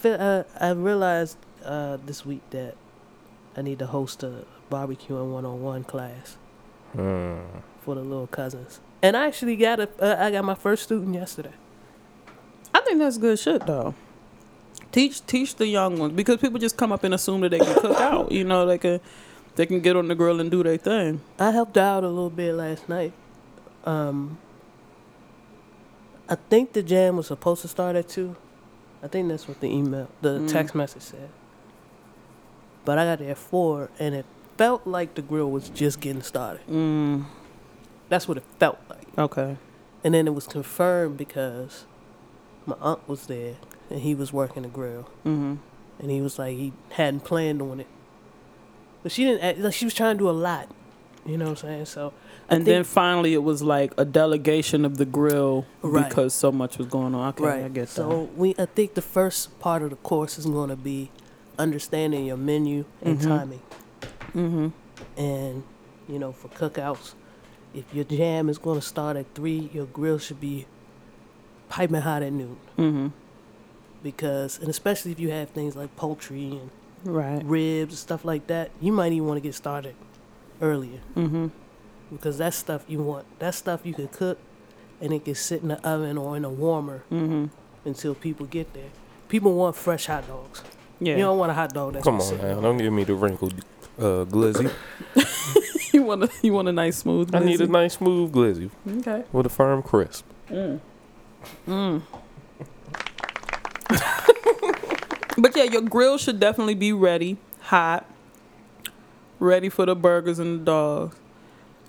[0.00, 2.74] feel uh, I realized uh, this week that
[3.56, 6.36] I need to host a barbecue and one on one class
[6.92, 7.38] Hmm.
[7.82, 8.80] for the little cousins.
[9.02, 11.52] And I actually got a uh, I got my first student yesterday.
[12.74, 13.94] I think that's good shit though.
[14.92, 17.74] Teach teach the young ones because people just come up and assume that they can
[17.80, 18.32] cook out.
[18.32, 19.00] You know, they can
[19.56, 21.20] they can get on the grill and do their thing.
[21.38, 23.12] I helped out a little bit last night.
[23.84, 24.38] Um,
[26.28, 28.36] I think the jam was supposed to start at two.
[29.02, 30.48] I think that's what the email, the Mm.
[30.50, 31.28] text message said.
[32.84, 36.22] But I got there at four, and it felt like the grill was just getting
[36.22, 36.66] started.
[36.68, 37.24] Mm,
[38.08, 39.06] That's what it felt like.
[39.16, 39.56] okay.
[40.02, 41.84] And then it was confirmed because
[42.66, 43.54] my aunt was there,
[43.90, 45.54] and he was working the grill, Mm-hmm.
[46.00, 47.86] and he was like he hadn't planned on it.
[49.02, 49.42] But she didn't.
[49.42, 50.68] act- Like she was trying to do a lot.
[51.26, 51.84] You know what I'm saying?
[51.86, 52.12] So
[52.48, 56.08] And then finally, it was like a delegation of the grill Right.
[56.08, 57.28] because so much was going on.
[57.30, 57.64] Okay, right.
[57.64, 60.76] I get so we, I think the first part of the course is going to
[60.76, 61.10] be
[61.58, 63.24] understanding your menu and Mhm.
[63.26, 63.62] timing.
[64.34, 64.68] Mm-hmm.
[65.20, 65.62] and
[66.08, 67.14] you know, for cookouts,
[67.74, 70.66] if your jam is going to start at three, your grill should be
[71.68, 73.08] piping hot at noon, Mm-hmm.
[74.02, 76.70] because and especially if you have things like poultry and
[77.04, 77.42] Right.
[77.44, 79.94] ribs and stuff like that, you might even want to get started
[80.60, 81.48] earlier Mm-hmm.
[82.12, 83.24] because that stuff you want.
[83.38, 84.38] That stuff you can cook,
[85.00, 87.46] and it can sit in the oven or in a warmer Mm-hmm.
[87.84, 88.90] until people get there.
[89.28, 90.62] People want fresh hot dogs.
[90.98, 91.16] Yeah.
[91.16, 93.04] You don't want a hot dog that's Come been on sitting now, don't give me
[93.04, 93.54] the wrinkled
[93.98, 94.70] uh, glizzy.
[95.94, 97.34] you want a you want a nice smooth.
[97.34, 99.24] I need a nice smooth glizzy Okay.
[99.32, 100.24] with a firm crisp.
[100.50, 100.80] Mm.
[101.66, 102.02] Mm.
[105.38, 108.04] but yeah, your grill should definitely be ready, hot,
[109.40, 111.16] ready for the burgers and the dogs,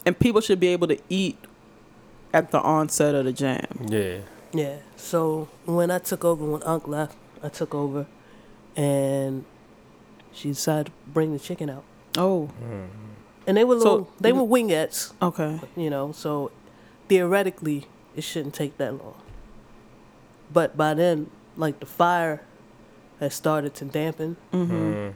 [0.05, 1.37] and people should be able to eat
[2.33, 3.65] at the onset of the jam.
[3.87, 4.19] Yeah.
[4.53, 4.77] Yeah.
[4.95, 8.07] So when I took over, when Unc left, I took over,
[8.75, 9.45] and
[10.33, 11.83] she decided to bring the chicken out.
[12.17, 12.87] Oh, Mm.
[13.47, 15.59] And they were So- little, they were wingettes, okay.
[15.75, 16.11] you know.
[16.11, 16.51] So
[17.09, 19.15] theoretically, it shouldn't take that long.
[20.53, 22.41] But by then, like the fire
[23.19, 24.37] had started to dampen.
[24.53, 24.73] Mm-hmm.
[24.73, 25.13] Mm.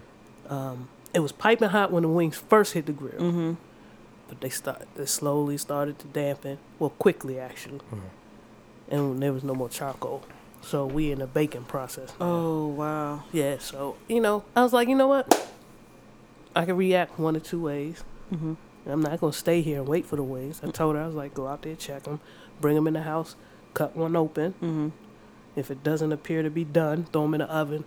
[0.50, 3.14] Um, it was piping hot when the wings first hit the grill.
[3.20, 3.54] Mm-hmm.
[4.28, 8.02] but they start they slowly started to dampen well quickly actually Mhm.
[8.90, 10.24] and there was no more charcoal
[10.62, 12.26] so we in the baking process now.
[12.26, 13.24] Oh wow.
[13.32, 15.28] yeah so you know i was like you know what
[16.56, 18.54] i can react one or two ways Mm-hmm.
[18.90, 21.06] i'm not going to stay here and wait for the wings i told her i
[21.06, 22.20] was like go out there check them
[22.60, 23.36] bring them in the house
[23.76, 24.90] cut one open Mm-hmm.
[25.56, 27.84] if it doesn't appear to be done throw them in the oven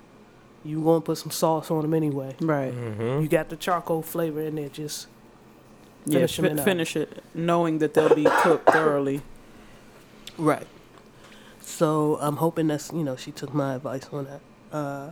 [0.65, 2.73] you going to put some sauce on them anyway Right.
[2.75, 3.23] Mm-hmm.
[3.23, 5.07] you got the charcoal flavor in there just
[6.05, 6.19] Yeah.
[6.27, 9.21] Finish 'em fi- in finish it, knowing that they'll be cooked thoroughly.
[10.39, 10.67] Right.
[11.61, 14.41] So I'm hoping that's you know she took my advice on that.
[14.77, 15.11] Uh,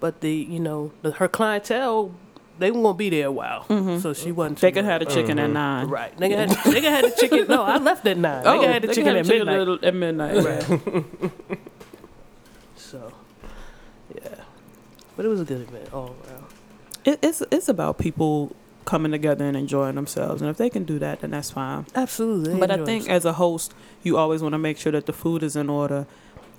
[0.00, 2.12] but the you know the, her clientele
[2.58, 4.00] they were gonna be there a while, Mhm.
[4.00, 4.58] so she wasn't.
[4.60, 5.52] They too can have the chicken at Mhm.
[5.52, 5.88] nine.
[5.88, 6.16] right.
[6.16, 7.46] They can have they have the chicken.
[7.48, 8.42] No, I left at nine.
[8.46, 9.82] Oh, they can have the chicken have at the chicken midnight.
[9.82, 10.44] at- at midnight.
[10.44, 11.60] Right.
[12.76, 13.25] so, yeah,
[15.16, 16.44] but it was a good event all around.
[17.04, 18.54] It, it's it's about people
[18.84, 21.86] coming together and enjoying themselves, and if they can do that, then that's fine.
[21.94, 22.52] Absolutely.
[22.54, 23.08] they But I think themselves.
[23.08, 26.06] as a host, you always want to make sure that the food is in order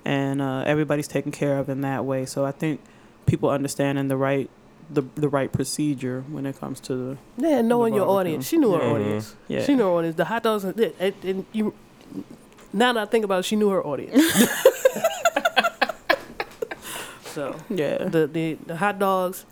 [0.04, 2.24] and uh, everybody's taken care of in that way.
[2.26, 2.80] So I think
[3.26, 4.48] people understanding the right
[4.90, 8.72] the the right procedure when it comes to the yeah, knowing your audience, she knew
[8.72, 8.92] her Mhm.
[8.94, 9.34] audience.
[9.48, 9.62] yeah.
[9.64, 10.16] She knew her audience.
[10.16, 11.74] The hot dogs and, and, and you.
[12.72, 14.22] Now that I think about it, she knew her audience.
[17.38, 17.98] so yeah.
[18.14, 19.46] the, the the hot dogs,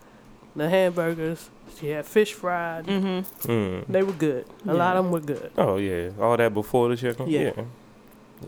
[0.57, 1.51] the hamburgers.
[1.79, 2.87] She had fish fried.
[2.87, 3.51] Mm-hmm.
[3.51, 3.87] Mm.
[3.89, 4.47] They were good.
[4.67, 5.51] A lot of them were good.
[5.59, 7.29] Oh yeah, all that before the chicken.
[7.29, 7.53] Yeah.
[7.57, 7.65] Yeah.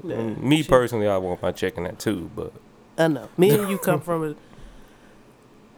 [0.04, 0.16] Yeah.
[0.16, 2.52] Mm, Me She- personally, I want my chicken at two, but
[2.96, 3.28] I know.
[3.36, 4.34] Me and you come from a.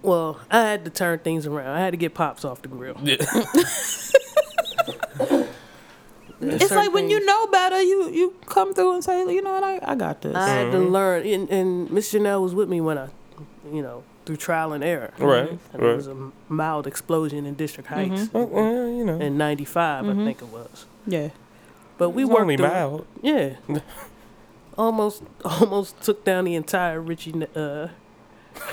[0.03, 1.69] Well, I had to turn things around.
[1.77, 2.94] I had to get pops off the grill.
[6.41, 9.42] There's It's certain like when you know better, you you come through and say, you
[9.42, 10.34] know what, I, I got this.
[10.34, 10.91] I had to Mhm.
[10.91, 13.09] learn, and, and Miss Janelle was with me when I,
[13.72, 15.12] you know, through trial and error.
[15.18, 15.91] right, And right.
[15.92, 16.16] it was a
[16.48, 18.30] mild explosion in District Heights Mhm.
[18.34, 20.22] Oh, well, you know, in '95, Mhm.
[20.22, 20.86] I think it was.
[21.07, 21.28] yeah.
[21.98, 23.07] But we it's worked only through- mild.
[23.22, 23.51] Yeah.
[24.78, 27.34] almost, almost took down the entire Richie.
[27.54, 27.89] Uh,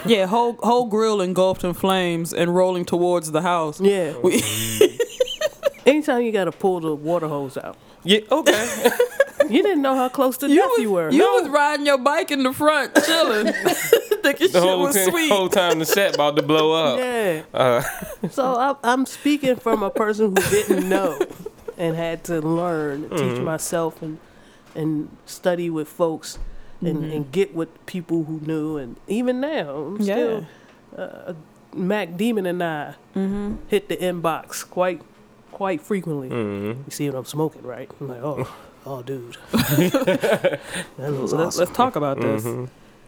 [0.06, 3.80] Yeah, whole whole grill engulfed in flames and rolling towards the house.
[3.80, 4.14] yeah.
[4.24, 4.42] We,
[5.86, 8.90] Anytime you got to pull the water hose out, Yeah, okay.
[9.50, 11.10] you didn't know how close to you death was, you were.
[11.12, 13.54] you was riding your bike in the front, chilling,
[14.24, 15.32] thinking the shit was time, sweet.
[15.32, 17.00] whole time the set about to blow up.
[17.00, 17.44] Yeah.
[17.54, 17.82] Uh,
[18.30, 21.20] So I, I'm speaking from a person who didn't know
[21.78, 23.44] and had to learn, teach Mhm.
[23.44, 24.18] myself, and
[24.76, 26.38] and study with folks
[26.82, 27.16] and, Mhm.
[27.16, 28.78] and get with people who knew.
[28.78, 30.14] And even now, I'm Yeah.
[30.14, 30.46] still
[30.98, 31.34] uh,
[31.74, 33.56] Mac Demon and I Mm-hmm.
[33.70, 35.02] hit the inbox quite
[35.58, 36.30] quite frequently.
[36.30, 36.84] Mm-hmm.
[36.86, 37.90] You see what I'm smoking, right?
[38.00, 38.48] I'm like, oh,
[38.86, 39.38] oh, dude.
[39.52, 40.60] that
[40.98, 41.60] looks let's, awesome.
[41.60, 42.44] let's talk about this.
[42.44, 42.66] Mm-hmm.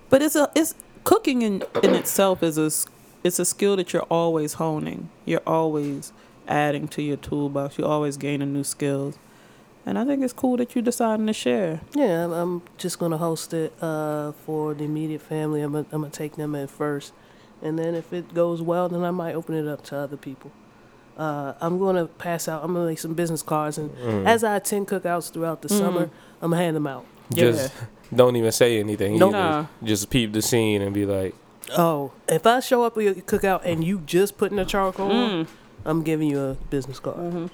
[0.10, 0.74] But it's a it's
[1.04, 2.88] cooking in in itself is a s-
[3.24, 5.10] it's a skill that you're always honing.
[5.25, 6.12] You're always
[6.48, 7.78] adding to your toolbox.
[7.78, 9.19] You're always gaining new skills.
[9.86, 11.81] And I think it's cool that you're deciding to share.
[11.94, 15.62] Yeah, I'm, I'm just gonna host it uh, for the immediate family.
[15.62, 17.13] I'm gonna, I'm gonna take them in first,
[17.62, 20.52] and then if it goes well, then I might open it up to other people.
[21.19, 22.63] Uh, I'm gonna pass out.
[22.63, 24.25] I'm gonna make some business cards, and Mm.
[24.25, 25.77] as I attend cookouts throughout the Mm.
[25.77, 26.10] summer,
[26.42, 27.04] I'm gonna hand them out.
[27.33, 27.74] Just
[28.16, 29.19] don't even say anything.
[29.19, 29.36] Nope.
[29.36, 29.44] either.
[29.44, 29.66] Nah.
[29.83, 31.36] Just peep the scene and be like,
[31.77, 35.30] Oh, if I show up at your cookout and you just putting the charcoal, on,
[35.45, 35.48] Mm.
[35.86, 37.18] I'm giving you a business card.
[37.18, 37.45] Mm-hmm.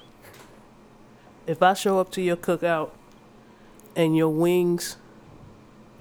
[1.46, 2.90] If I show up to your cookout
[3.94, 4.96] and your wings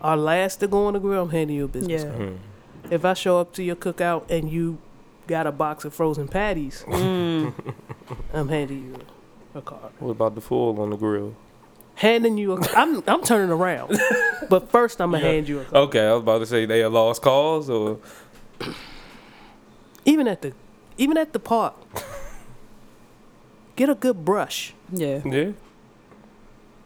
[0.01, 2.09] are last to go on the grill, I'm handing you a business Yeah.
[2.11, 2.21] card.
[2.21, 2.37] mm.
[2.91, 4.77] If I show up to your cookout and you
[5.27, 7.53] got a box of frozen patties, Mm.
[8.33, 8.95] I'm handing you
[9.53, 9.91] a card.
[9.99, 11.35] what about the full on the grill?
[11.95, 13.97] Handing you a I'm I'm turning around.
[14.49, 15.31] but first I'm gonna Yeah.
[15.31, 15.75] hand you a card.
[15.89, 17.99] Okay, I was about to say they a lost cause or
[20.05, 20.53] Even at the
[20.97, 21.73] even at the park.
[23.75, 24.73] Get a good brush.
[24.91, 25.21] Yeah.
[25.25, 25.51] yeah.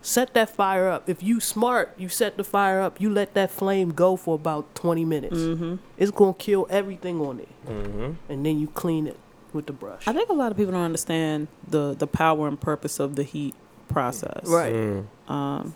[0.02, 1.10] Set that fire up.
[1.10, 3.02] If you smart, you set the fire up.
[3.02, 5.36] You let that flame go for about 20 minutes.
[5.38, 5.76] Mm-hmm.
[5.98, 8.12] It's gonna kill everything on it, Mm-hmm.
[8.32, 9.18] and then you clean it
[9.52, 10.08] with the brush.
[10.08, 13.24] I think a lot of people don't understand the the power and purpose of the
[13.24, 13.56] heat
[13.90, 14.46] process.
[14.48, 14.74] Right.
[14.74, 15.06] Mm.
[15.28, 15.76] Um,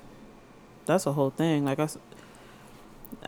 [0.85, 1.65] that's a whole thing.
[1.65, 1.97] Like I, s-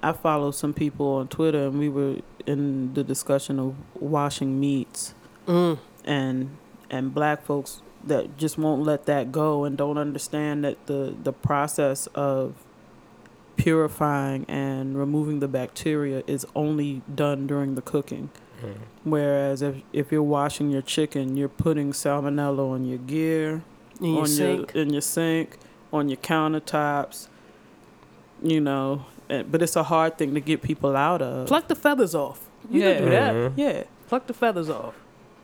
[0.02, 5.14] I follow some people on Twitter, and we were in the discussion of washing meats,
[5.46, 5.78] Mm.
[6.06, 6.56] and
[6.90, 11.34] and black folks that just won't let that go and don't understand that the the
[11.34, 12.54] process of
[13.58, 18.30] purifying and removing the bacteria is only done during the cooking.
[18.62, 18.76] Mm.
[19.04, 23.64] Whereas if if you're washing your chicken, you're putting salmonella on your gear,
[24.02, 24.74] In your on sink.
[24.74, 25.58] your in your sink,
[25.92, 27.28] on your countertops.
[28.44, 31.48] You know, but it's a hard thing to get people out of.
[31.48, 32.50] Pluck the feathers off.
[32.70, 32.94] You Yeah.
[32.96, 33.34] can do that.
[33.34, 33.54] Mhm.
[33.56, 34.94] yeah, Pluck the feathers off.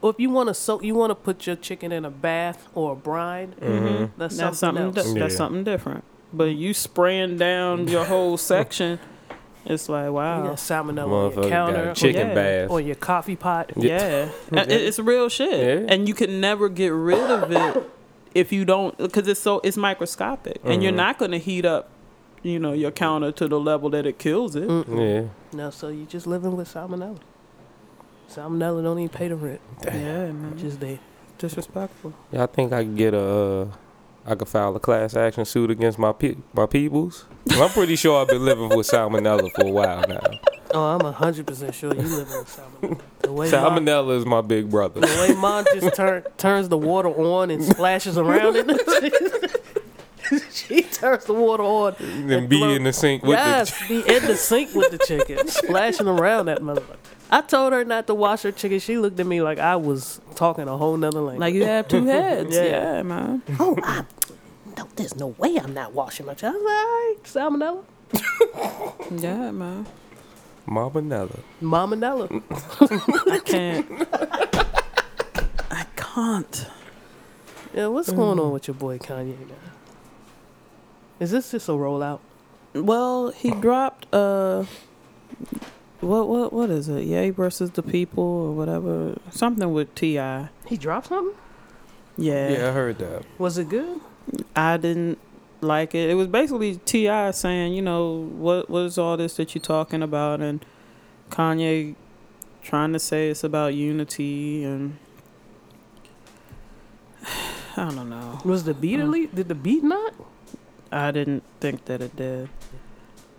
[0.01, 2.68] Or if you want to soak, you want to put your chicken in a bath
[2.74, 3.53] or a brine.
[3.62, 4.09] Mhm.
[4.18, 4.98] That's, that's something, something.
[5.03, 5.13] else.
[5.13, 6.03] di- That's something different.
[6.33, 9.00] But you spraying down your whole section,
[9.65, 10.42] it's like You wow.
[10.44, 12.33] got salmonella on your counter, got chicken Yeah.
[12.33, 12.69] bath.
[12.71, 13.71] or your coffee pot.
[13.75, 15.51] Yeah, it's real shit,
[15.83, 15.94] Yeah.
[15.94, 17.89] and you can never get rid of it
[18.33, 20.95] if you don't, because it's so it's microscopic, and you're Mhm.
[20.95, 21.89] not going to heat up,
[22.42, 24.68] you know, your counter to the level that it kills it.
[24.68, 24.98] Mm-mm.
[25.00, 25.27] Yeah.
[25.56, 27.18] No, so you're just living with salmonella.
[28.35, 29.61] Salmonella don't even pay the rent.
[29.83, 30.99] Yeah, man, Just there.
[31.37, 32.13] disrespectful.
[32.31, 33.19] Yeah, I think I could get a.
[33.19, 33.67] Uh,
[34.23, 37.25] I could file a class action suit against my pe- my peoples.
[37.51, 40.21] I'm pretty sure I've been living with salmonella for a while now.
[40.73, 42.47] Oh, I'm hundred percent sure you live with
[42.81, 43.01] salmonella.
[43.21, 45.01] The way mom, Salmonella is my big brother.
[45.01, 49.61] the way mom just turn, turns the water on and splashes around in it.
[50.51, 51.95] she turns the water on.
[51.99, 56.07] and be in the sink with yes, be in the sink with the chicken, splashing
[56.07, 56.97] around that motherfucker.
[57.31, 58.79] I told her not to wash her chicken.
[58.79, 61.39] She looked at me like I was talking a whole nother language.
[61.39, 62.53] Like you have two heads.
[62.55, 62.63] Yeah.
[62.97, 63.01] yeah.
[63.03, 63.41] man.
[63.59, 64.03] oh, I,
[64.77, 66.55] no, there's no way I'm not washing my chicken.
[66.55, 67.83] I was like, all right,
[69.13, 69.85] salmonella, Yeah, man.
[70.65, 71.39] the Marbanella.
[71.61, 73.31] Mamonella.
[73.31, 73.87] I can't.
[75.71, 76.67] I can't.
[77.73, 79.55] Yeah, what's going on with your boy Kanye now?
[81.21, 82.19] Is this just a rollout?
[82.73, 84.65] Well, he dropped uh
[86.01, 87.03] what what what is it?
[87.03, 89.17] Ye versus the people or whatever.
[89.31, 90.50] Something with T.I.
[90.67, 91.36] He dropped something?
[92.17, 92.50] Yeah.
[92.50, 93.24] Yeah, I heard that.
[93.38, 94.00] Was it good?
[94.55, 95.17] I didn't
[95.62, 96.10] like it.
[96.10, 97.31] It was basically T.I.
[97.31, 100.65] saying, you know, what what is all this that you're talking about and
[101.29, 101.96] Kanye
[102.62, 104.98] trying to say it's about unity and
[107.77, 108.39] I don't know.
[108.43, 109.03] Was the beat Uh.
[109.03, 109.34] elite?
[109.36, 110.13] Did the beat not?
[110.91, 112.50] I didn't think that it did.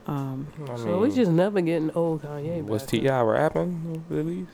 [0.07, 2.65] Um I So we mean, just never getting old Kanye.
[2.65, 2.91] was back.
[2.91, 3.21] T.I.
[3.23, 4.51] rapping at least?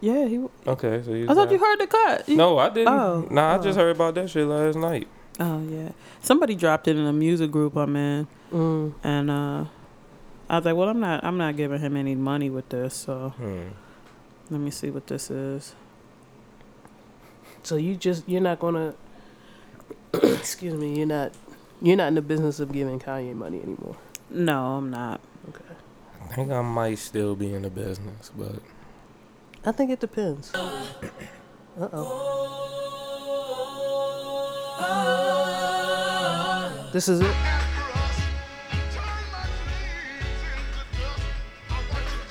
[0.00, 2.28] yeah, he Okay, so I thought you heard the cut.
[2.28, 2.88] You- No, I didn't.
[2.92, 3.62] Oh, nah, I oh.
[3.62, 5.08] just heard about that shit last night.
[5.40, 5.90] Oh yeah.
[6.22, 8.94] Somebody dropped it in a music group I'm in Mm.
[9.02, 9.64] and uh
[10.48, 13.30] I was like, Well I'm not I'm not giving him any money with this, so
[13.36, 13.68] Hmm.
[14.50, 15.74] let me see what this is.
[17.64, 18.94] So you just you're not gonna.
[20.22, 20.96] excuse me.
[20.96, 21.32] You're not.
[21.82, 23.96] You're not in the business of giving Kanye money anymore.
[24.30, 25.20] No, I'm not.
[25.48, 25.64] Okay.
[26.22, 28.56] I think I might still be in the business, but
[29.64, 30.52] I think it depends.
[30.54, 32.32] Uh oh.
[36.92, 37.36] This is it.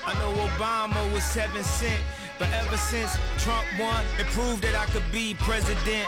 [0.08, 2.02] I know Obama was seven cent,
[2.40, 6.08] but ever since Trump won, it proved that I could be president.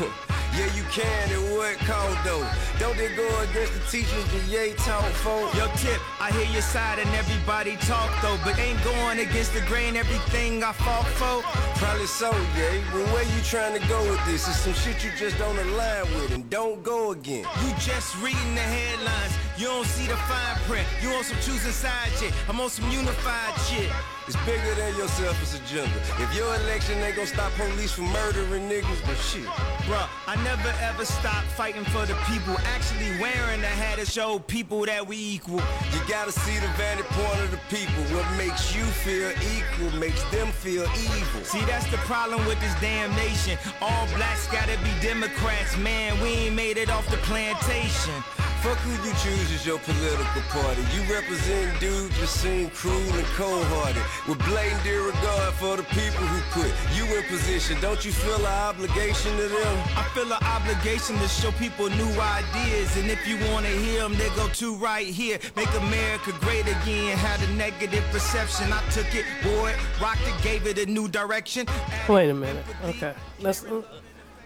[0.52, 2.46] Yeah, you can, and what called though?
[2.78, 5.40] Don't they go against the teachers that Ye taught for?
[5.56, 9.60] Yo, Tip, I hear your side and everybody talk though, but ain't going against the
[9.62, 11.40] grain everything I fought for.
[11.80, 12.84] Probably so, yeah.
[12.92, 14.46] But where you trying to go with this?
[14.46, 17.46] It's some shit you just don't align with and don't go again.
[17.64, 20.86] You just reading the headlines, you don't see the fine print.
[21.00, 23.90] You on some choosing side shit, I'm on some unified shit.
[24.28, 25.98] It's bigger than your selfish agenda.
[26.20, 29.44] If your election ain't gonna stop police from murdering niggas, but shit.
[29.86, 32.56] Bruh, I never ever stop fighting for the people.
[32.74, 35.60] Actually wearing a hat to show people that we equal.
[35.92, 38.02] You gotta see the vantage point of the people.
[38.14, 41.44] What makes you feel equal makes them feel evil.
[41.44, 43.58] See, that's the problem with this damn nation.
[43.80, 46.20] All blacks gotta be Democrats, man.
[46.20, 48.41] We ain't made it off the plantation.
[48.62, 50.82] Fuck who you choose as your political party.
[50.94, 54.00] You represent dudes just seem cruel and cold-hearted.
[54.28, 57.80] With blatant disregard for the people who put you in position.
[57.80, 59.78] Don't you feel an obligation to them?
[59.98, 62.96] I feel an obligation to show people new ideas.
[62.96, 65.40] And if you wanna hear them, they go to right here.
[65.56, 67.18] Make America great again.
[67.18, 68.72] Had a negative perception.
[68.72, 71.66] I took it, boy, rocked it, gave it a new direction.
[72.08, 72.64] Wait a minute.
[72.84, 73.12] Okay.
[73.40, 73.66] Let's.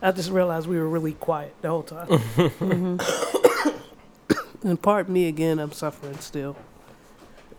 [0.01, 2.99] I just realized we were really quiet the whole time.
[4.63, 5.59] and pardon me again.
[5.59, 6.57] I'm suffering still.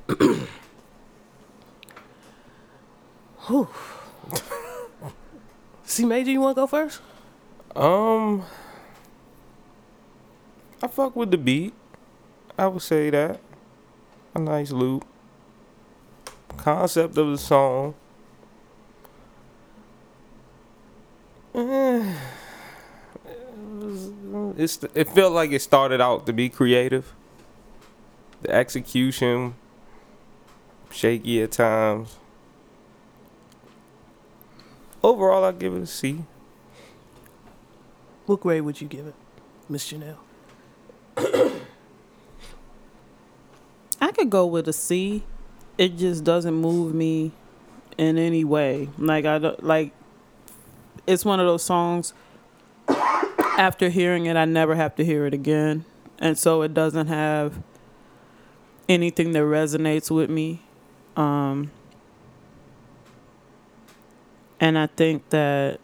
[5.83, 6.99] See, Major, you want to go first?
[7.75, 8.43] Um,
[10.81, 11.73] I fuck with the beat.
[12.57, 13.39] I would say that.
[14.35, 15.05] A nice loop.
[16.57, 17.95] Concept of the song.
[21.57, 22.13] Eh,
[24.57, 27.13] It's it felt like it started out to be creative.
[28.41, 29.55] The execution
[30.91, 32.17] shaky at times.
[35.03, 36.23] Overall, I give it a C.
[38.25, 39.15] What grade would you give it,
[39.69, 40.17] Miss Janelle?
[44.01, 45.23] I could go with a C.
[45.77, 47.31] It just doesn't move me
[47.97, 48.89] in any way.
[48.97, 49.93] Like I don't like.
[51.05, 52.13] It's one of those songs.
[52.89, 55.83] After hearing it, I never have to hear it again,
[56.19, 57.59] and so it doesn't have
[58.87, 60.61] anything that resonates with me.
[61.15, 61.71] Um,
[64.59, 65.79] and I think that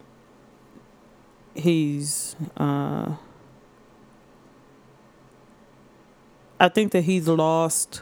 [1.55, 2.35] he's.
[2.55, 3.15] Uh,
[6.59, 8.01] I think that he's lost.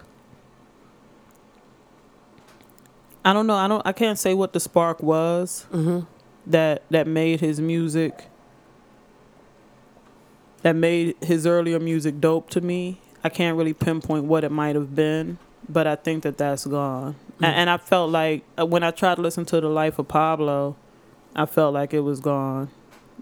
[3.24, 3.56] I don't know.
[3.56, 3.86] I don't.
[3.86, 6.02] I can't say what the spark was Mm-hmm.
[6.48, 8.26] that that made his music.
[10.64, 13.00] That made his earlier music dope to me.
[13.24, 15.38] I can't really pinpoint what it might have been,
[15.68, 17.16] but I think that that's gone.
[17.42, 20.08] A- And, I felt like uh, when I tried to listen to the life of
[20.08, 20.76] Pablo,
[21.36, 22.70] I felt like it was gone.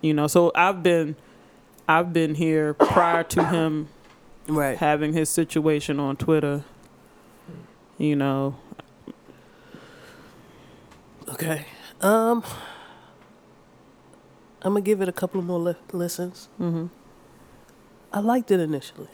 [0.02, 0.28] You know.
[0.28, 1.16] So I've been,
[1.88, 3.88] I've been here prior to him
[4.48, 4.78] Right.
[4.78, 6.64] having his situation on Twitter.
[7.98, 8.56] You know,
[11.34, 11.66] Okay.
[12.02, 12.44] Um,
[14.64, 16.48] I'm gonna give it a couple of more li- listens.
[16.58, 16.88] hmm
[18.12, 19.08] I liked it initially.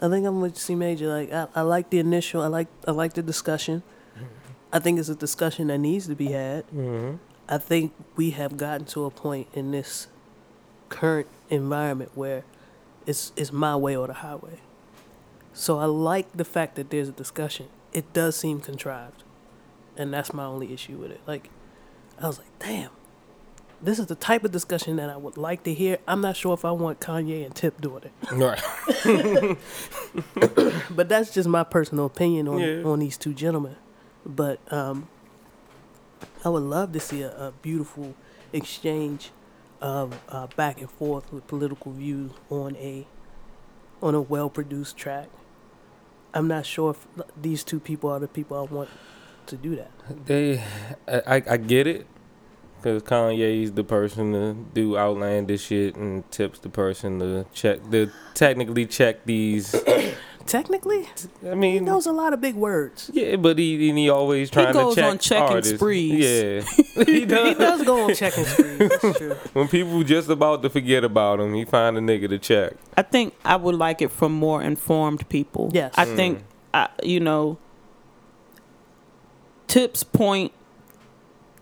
[0.00, 1.08] I think I'm with C Major.
[1.08, 2.42] Like I, I like the initial.
[2.42, 3.82] I like I like the discussion.
[4.72, 6.66] I think it's a discussion that needs to be had.
[6.68, 7.16] Mm-hmm.
[7.48, 10.06] I think we have gotten to a point in this
[10.88, 12.44] current environment where
[13.06, 14.60] it's it's my way or the highway.
[15.52, 17.68] So I like the fact that there's a discussion.
[17.92, 19.24] It does seem contrived.
[19.96, 21.20] And that's my only issue with it.
[21.26, 21.50] Like
[22.18, 22.90] I was like, damn.
[23.82, 25.98] This is the type of discussion that I would like to hear.
[26.06, 28.12] I'm not sure if I want Kanye and Tip doing it.
[28.32, 29.56] Right.
[30.90, 32.82] But that's just my personal opinion on Yeah.
[32.84, 33.76] on these two gentlemen.
[34.26, 35.08] But um,
[36.44, 38.14] I would love to see a, a beautiful
[38.52, 39.30] exchange
[39.80, 43.06] of uh, back and forth with political views on a
[44.02, 45.28] on a well produced track.
[46.34, 47.06] I'm not sure if
[47.40, 48.88] these two people are the people I want
[49.46, 49.90] to do that.
[50.26, 50.62] They,
[51.08, 52.06] I, I, I get it,
[52.82, 58.10] because Kanye's the person to do outlandish shit, and Tip's the person to check, to
[58.34, 59.74] technically check these.
[60.46, 61.06] Technically,
[61.42, 63.08] I mean, he mean, knows a lot of big words.
[63.12, 65.74] yeah, but he and he always trying goes to check He goes on checking artists.
[65.76, 66.24] sprees.
[66.24, 67.48] Yeah, he does.
[67.48, 67.56] He does.
[67.56, 68.78] does go on checking sprees.
[68.78, 69.36] That's true.
[69.52, 72.72] when people just about to forget about him, he find a nigga to check.
[72.96, 75.70] I think I would like it from more informed people.
[75.72, 75.94] Yes.
[75.96, 76.42] I think, mm.
[76.74, 77.58] I, you know,
[79.68, 80.50] Tip's point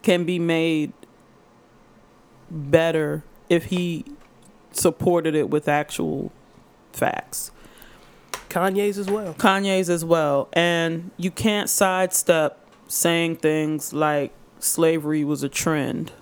[0.02, 0.92] can be made
[2.50, 4.04] better if he
[4.72, 6.32] supported it with actual
[6.92, 7.50] facts.
[8.48, 9.34] Kanye's as well.
[9.34, 10.48] Kanye's as well.
[10.52, 16.12] And you can't sidestep saying things like slavery was a trend.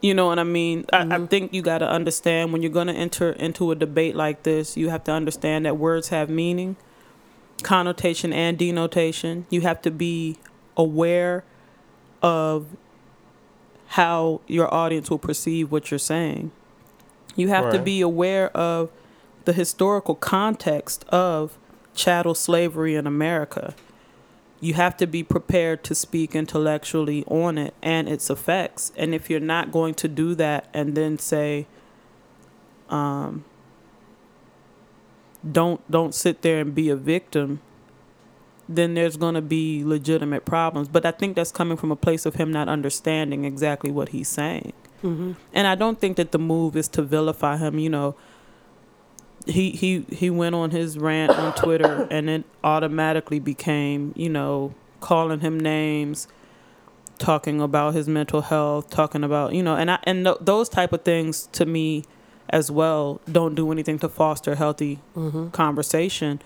[0.00, 0.86] You know what I mean?
[0.92, 1.26] I, I mm-hmm.
[1.26, 4.76] think you got to understand when you're going to enter into a debate like this,
[4.76, 6.76] you have to understand that words have meaning,
[7.62, 9.46] connotation, and denotation.
[9.50, 10.38] You have to be
[10.76, 11.44] aware
[12.22, 12.76] of
[13.88, 16.50] how your audience will perceive what you're saying.
[17.36, 18.90] You have to be aware of
[19.44, 21.56] the historical context of
[21.94, 23.74] chattel slavery in America.
[24.60, 28.92] You have to be prepared to speak intellectually on it and its effects.
[28.96, 31.66] And if you're not going to do that and then say,
[32.90, 33.44] um,
[35.50, 37.60] don't don't sit there and be a victim,
[38.68, 40.88] then there's going to be legitimate problems.
[40.88, 44.28] But I think that's coming from a place of him not understanding exactly what he's
[44.28, 44.72] saying.
[45.02, 45.32] Mm-hmm.
[45.52, 47.78] And I don't think that the move is to vilify him.
[47.78, 48.16] You know,
[49.46, 54.74] he he he went on his rant on Twitter, and it automatically became, you know,
[55.00, 56.28] calling him names,
[57.18, 60.92] talking about his mental health, talking about, you know, and I and th- those type
[60.92, 62.04] of things to me,
[62.50, 65.48] as well, don't do anything to foster healthy Mm-hmm.
[65.50, 66.40] conversation.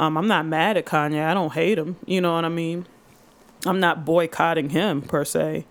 [0.00, 1.22] Um, I'm not mad at Kanye.
[1.22, 1.96] I don't hate him.
[2.06, 2.86] You know what I mean?
[3.66, 5.66] I'm not boycotting him per se.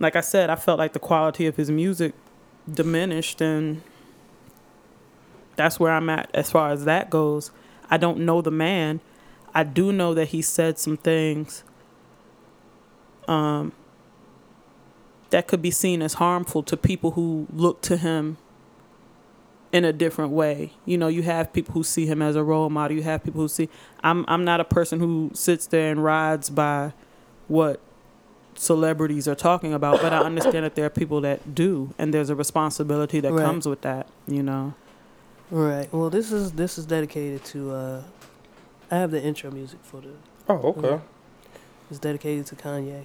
[0.00, 2.12] Like I said, I felt like the quality of his music
[2.68, 3.82] diminished, and
[5.54, 7.52] that's where I'm at as far as that goes.
[7.88, 8.98] I don't know the man.
[9.54, 11.62] I do know that he said some things
[13.28, 13.70] um,
[15.30, 18.38] that could be seen as harmful to people who look to him
[19.72, 20.72] in a different way.
[20.84, 22.96] You know, you have people who see him as a role model.
[22.96, 23.68] You have people who see
[24.02, 26.92] I'm I'm not a person who sits there and rides by
[27.48, 27.80] what
[28.54, 32.30] celebrities are talking about, but I understand that there are people that do and there's
[32.30, 33.44] a responsibility that Right.
[33.44, 34.74] comes with that, you know.
[35.50, 35.92] Right.
[35.92, 37.70] Well, this is this is dedicated to.
[37.72, 38.02] uh
[38.90, 40.10] I have the intro music for the.
[40.50, 41.02] Oh, okay.
[41.90, 43.04] It's dedicated to Kanye.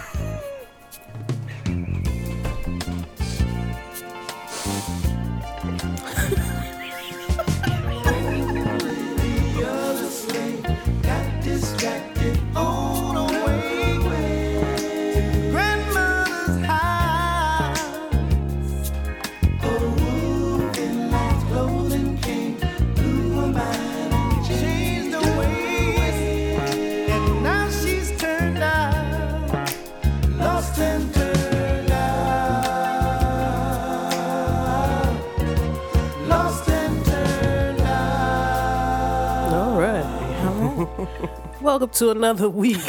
[41.61, 42.77] Welcome to another week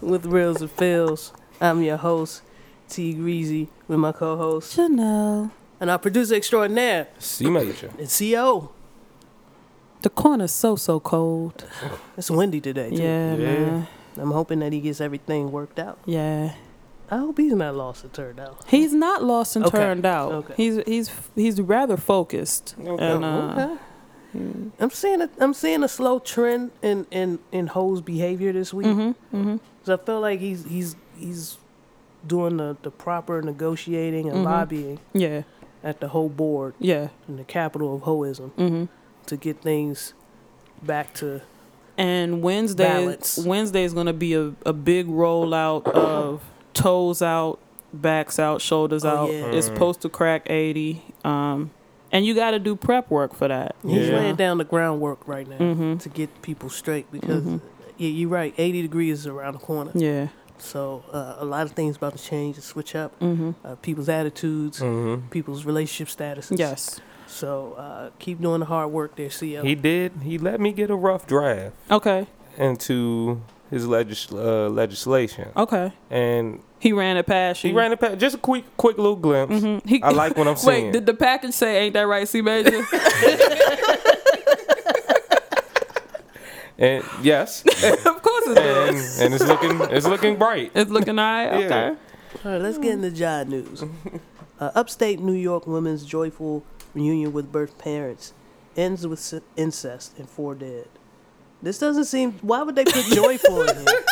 [0.00, 1.32] with Reels and Fails.
[1.60, 2.42] I'm your host,
[2.88, 5.50] T Greasy, with my co-host Chanel.
[5.80, 7.90] and our producer extraordinaire, C major.
[7.98, 8.72] and CO.
[10.02, 11.64] The corner's so so cold.
[12.16, 12.90] It's windy today.
[12.90, 13.02] Too.
[13.02, 13.46] Yeah, Yeah.
[13.54, 13.86] man.
[14.18, 15.98] I'm hoping that he gets everything worked out.
[16.06, 16.54] Yeah.
[17.10, 18.64] I hope he's not lost and turned out.
[18.68, 19.78] He's not lost and Okay.
[19.78, 20.32] turned out.
[20.32, 20.54] Okay.
[20.56, 22.74] He's he's he's rather focused.
[22.80, 23.04] Okay.
[23.04, 23.76] And uh okay.
[24.34, 28.86] I'm seeing a I'm seeing a slow trend in in in Ho's behavior this week.
[28.86, 29.60] mhm, mhm.
[29.84, 31.58] 'Cause I feel like he's he's he's
[32.26, 34.44] doing the, the proper negotiating and Mhm.
[34.44, 35.42] lobbying Yeah.
[35.84, 37.08] at the whole board Yeah.
[37.28, 38.88] in the capital of Hoism Mhm.
[39.26, 40.14] to get things
[40.82, 41.40] back to
[41.98, 43.38] And Wednesday Balance.
[43.44, 46.40] Wednesday is going to be a, a big rollout of
[46.72, 47.58] toes out,
[47.92, 49.30] backs out, shoulders Oh, out.
[49.32, 49.46] yeah.
[49.46, 49.74] It's Mm.
[49.74, 51.02] supposed to crack 80.
[51.24, 51.70] Um
[52.12, 53.74] and you got to do prep work for that.
[53.86, 54.16] he's Yeah.
[54.16, 56.00] laying down the groundwork right now Mhm.
[56.00, 57.60] to get people straight because Mhm.
[57.96, 58.54] yeah, you're right.
[58.58, 60.28] 80 degrees is around the corner, Yeah.
[60.58, 63.18] so uh, a lot of things about to change and switch up.
[63.20, 63.54] Mhm.
[63.64, 65.28] Uh, people's attitudes, Mm-hmm.
[65.30, 66.58] people's relationship statuses.
[66.58, 67.00] Yes.
[67.26, 69.62] So uh, keep doing the hard work there, CO.
[69.62, 70.12] He did.
[70.22, 72.26] He let me get a rough draft Okay.
[72.58, 73.40] into
[73.72, 75.92] his legis- uh, legislation, Okay.
[76.10, 77.70] and He ran it past you.
[77.70, 78.18] he ran it past.
[78.18, 79.54] Just a quick, quick little glimpse.
[79.64, 79.84] Mhm.
[79.86, 80.84] He, I like what I'm seeing.
[80.86, 82.84] Wait, did the package say ain't that right, C Major?
[86.78, 89.20] And yes, of course it and, is.
[89.20, 90.72] and it's looking, it's looking bright.
[90.74, 91.60] It's looking all right.
[91.60, 91.66] Yeah.
[91.66, 91.86] Okay.
[92.44, 93.84] All right, let's get into job news.
[94.58, 98.32] Uh, upstate New York woman's joyful reunion with birth parents
[98.76, 100.88] ends with incest and four dead.
[101.62, 102.32] This doesn't seem.
[102.42, 104.04] Why would they put joyful in here?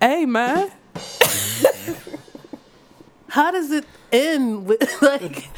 [0.00, 0.70] Hey man.
[3.28, 5.48] How does it end with like?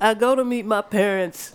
[0.00, 1.54] I go to meet my parents.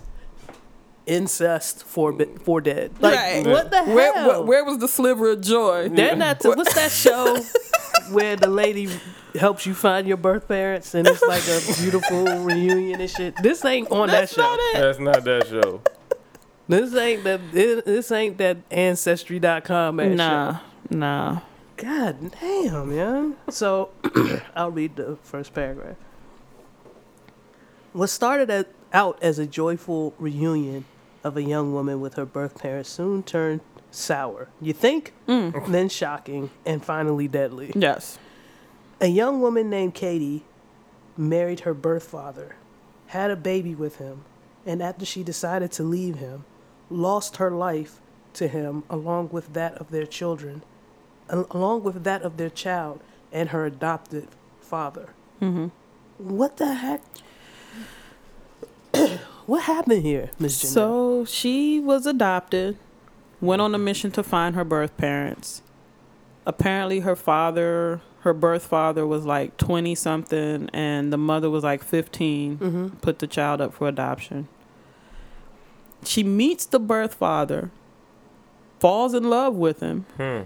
[1.05, 2.91] Incest for four dead.
[2.99, 3.45] Like Right.
[3.47, 3.95] what the hell?
[3.95, 5.87] Where, where where was the sliver of joy?
[5.89, 6.41] They're not.
[6.41, 7.41] To, what's that show?
[8.11, 8.89] where the lady
[9.39, 13.35] helps you find your birth parents and it's like a beautiful reunion and shit.
[13.41, 14.49] This ain't on That's that show.
[14.49, 14.73] not it.
[14.81, 15.81] That's not that show.
[16.67, 17.51] This ain't that.
[17.51, 21.39] This, ain't that ancestry.com ass Nah, nah.
[21.77, 23.35] God damn, man.
[23.49, 23.89] So
[24.55, 25.95] I'll read the first paragraph.
[27.93, 30.85] What started at, out as a joyful reunion
[31.23, 34.49] of a young woman with her birth parents soon turned sour.
[34.61, 35.13] You think?
[35.27, 35.67] Mm.
[35.71, 37.71] Then shocking and finally deadly.
[37.75, 38.17] Yes.
[38.99, 40.43] A young woman named Katie
[41.15, 42.55] married her birth father,
[43.07, 44.23] had a baby with him,
[44.65, 46.45] and after she decided to leave him,
[46.89, 47.99] lost her life
[48.33, 50.63] to him along with that of their children,
[51.29, 54.27] along with that of their child and her adopted
[54.61, 55.09] father.
[55.41, 55.67] Mm-hmm.
[56.17, 57.01] What the heck?
[59.45, 60.67] what happened here, Miss Janelle?
[60.67, 62.77] So she was adopted,
[63.41, 65.61] went on a mission to find her birth parents.
[66.45, 71.83] Apparently, her father, her birth father, was like 20 something, and the mother was like
[71.83, 72.57] 15.
[72.57, 72.87] mm-hmm.
[72.97, 74.47] Put the child up for adoption.
[76.03, 77.71] She meets the birth father,
[78.79, 80.05] falls in love with him.
[80.17, 80.41] Hmm.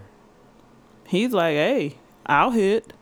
[1.08, 2.94] He's like, hey, I'll hit.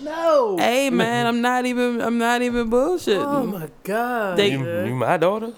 [0.00, 0.56] no.
[0.58, 3.18] Hey man, I'm not even I'm not even bullshit.
[3.18, 4.38] Oh my God.
[4.38, 5.52] They- You, you my daughter?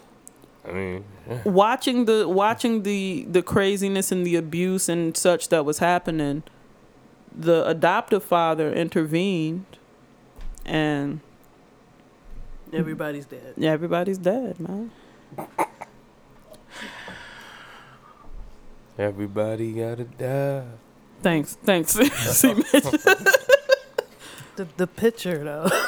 [0.66, 1.05] I mean,
[1.45, 6.45] watching the watching the the craziness and the abuse and such that was happening
[7.35, 9.64] the adoptive father intervened
[10.64, 11.21] and
[12.72, 13.54] Everybody's dead.
[13.56, 14.90] Yeah, everybody's dead man
[18.98, 20.64] everybody gotta die.
[21.22, 21.92] thanks thanks
[22.38, 22.66] See, Mitch.
[24.54, 25.62] The, the picture, though.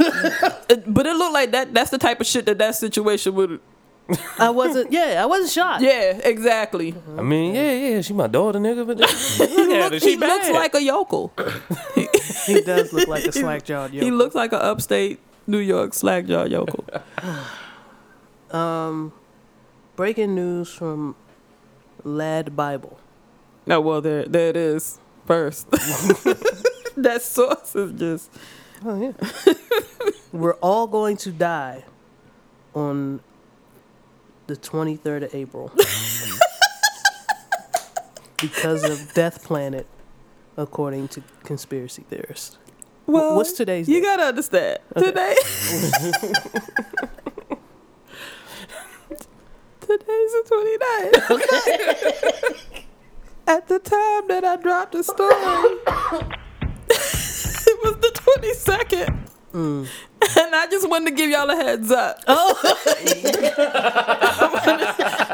[0.86, 3.60] but it looked like that that's the type of shit that that situation would
[4.38, 5.82] I wasn't, yeah, I wasn't shocked.
[5.82, 10.02] yeah exactly I mean, yeah, yeah, she my daughter, nigga, but look he, at look,
[10.02, 11.30] she he looks like a yokel
[12.46, 14.06] He does look like a slack jawed yokel.
[14.06, 16.84] he looks like an upstate new york slack jaw yokel
[18.50, 19.12] Um,
[19.96, 21.16] breaking news from
[22.04, 23.00] Lad Bible.
[23.66, 25.00] Oh well, there there it is.
[25.26, 25.68] First,
[26.96, 28.30] that source is just
[28.84, 29.12] Oh yeah.
[30.32, 31.84] We're all going to die
[32.74, 33.20] on
[34.46, 35.72] the 23rd of April
[38.40, 39.86] because of Death Planet,
[40.56, 42.58] according to conspiracy theorists.
[43.06, 43.36] Wh- well.
[43.36, 44.06] What's today's You date?
[44.06, 45.06] gotta understand Okay.
[45.06, 45.34] today.
[49.80, 50.44] Today's the
[51.20, 51.30] 29th.
[51.30, 52.56] Okay.
[53.46, 55.28] At the time that I dropped the story,
[56.88, 59.28] it was the 22nd.
[59.52, 59.86] Mm.
[60.38, 62.18] And I just wanted to give y'all a heads up.
[62.26, 62.58] Oh,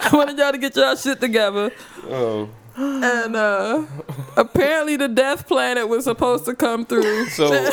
[0.02, 1.70] I wanted y'all to get y'all shit together.
[2.08, 2.48] Oh,
[3.02, 3.84] And uh
[4.36, 7.28] apparently the death planet was supposed to come through.
[7.28, 7.50] so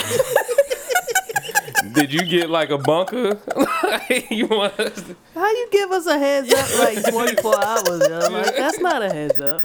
[1.94, 3.40] did you get like a bunker?
[3.84, 8.08] Like, you want to- how you give us a heads up like 24 hours?
[8.10, 8.20] Yo?
[8.32, 9.62] Like that's not a heads up.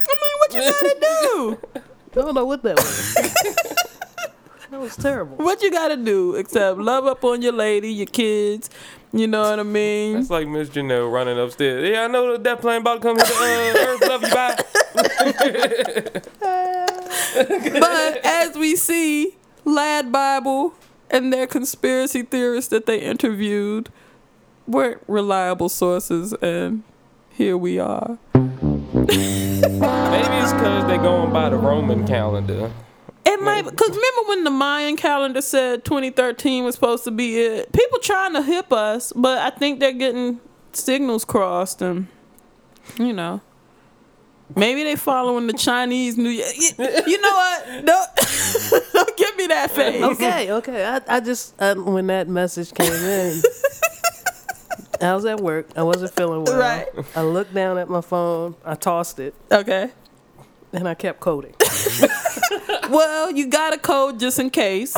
[0.00, 1.58] I mean, what you gotta do?
[1.76, 3.93] I don't know what that was.
[4.74, 5.36] That was terrible.
[5.36, 8.68] What you gotta do except love up on your lady, your kids,
[9.12, 10.14] you know what I mean?
[10.14, 11.88] That's like Miss Janelle running upstairs.
[11.88, 14.00] Yeah, I know the death plane about to come to uh, Earth.
[14.08, 14.56] Love you, bye.
[17.78, 20.74] but as we see, Lad Bible
[21.08, 23.90] and their conspiracy theorists that they interviewed
[24.66, 26.82] weren't reliable sources, and
[27.30, 28.18] here we are.
[28.34, 32.72] Maybe it's because they're going by the Roman calendar.
[33.26, 37.72] It might, because remember when the Mayan calendar said 2013 was supposed to be it?
[37.72, 40.40] People trying to hip us, but I think they're getting
[40.72, 42.08] signals crossed, and
[42.98, 43.40] you know.
[44.56, 46.46] Maybe they following the Chinese New Year.
[46.54, 46.68] You,
[47.06, 47.86] you know what?
[47.86, 48.08] Don't,
[48.92, 50.02] don't give me that face.
[50.02, 50.84] Okay, okay.
[50.84, 53.42] I, I just um, when that message came in,
[55.00, 55.68] I was at work.
[55.76, 56.58] I wasn't feeling well.
[56.58, 56.86] Right.
[57.16, 58.54] I looked down at my phone.
[58.64, 59.90] I tossed it, Okay.
[60.74, 61.54] And I kept coding.
[62.90, 64.94] Well, you gotta code just in case,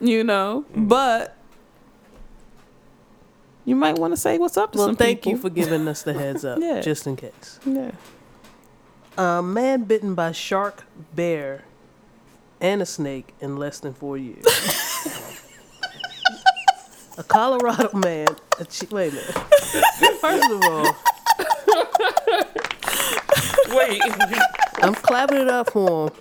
[0.00, 0.88] you know, mm.
[0.88, 1.36] but
[3.64, 5.32] you might want to say what's up to Well, some thank people.
[5.32, 6.80] you for giving us the heads up, Yeah.
[6.80, 7.60] just in case.
[7.64, 7.92] Yeah.
[9.16, 11.64] A man bitten by shark, bear,
[12.60, 14.44] and a snake in less than four years.
[17.18, 18.26] a Colorado man.
[18.58, 19.34] A chi- wait a minute.
[20.20, 20.96] First of all,
[23.72, 24.00] Wait,
[24.82, 26.14] I'm clapping it up for him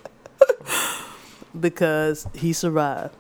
[1.60, 3.16] because he survived.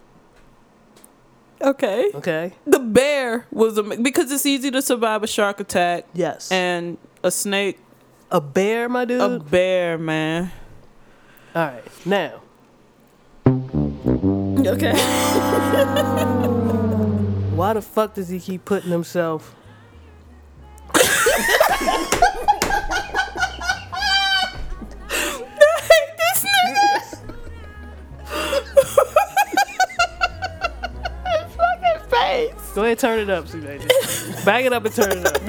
[1.62, 2.12] Okay.
[2.16, 2.54] Okay.
[2.66, 6.52] The bear was a because it's easy to survive a shark attack Yes.
[6.52, 7.80] and a snake
[8.32, 9.20] A bear, my dude.
[9.22, 10.52] A bear, man.
[11.56, 12.42] All right, now
[13.48, 14.94] Okay.
[17.56, 19.56] why the fuck does he keep putting himself?
[32.76, 34.46] Go ahead, turn it up, CJ.
[34.46, 35.42] Back it up and turn it up.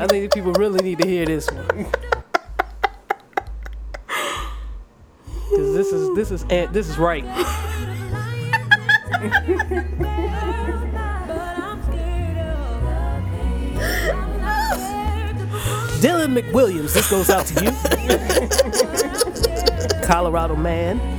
[0.00, 1.86] I think the people really need to hear this one.
[5.48, 7.24] Cause this is this is eh, this is right.
[16.00, 17.72] Dylan McWilliams, this goes out to you.
[20.06, 21.15] Colorado man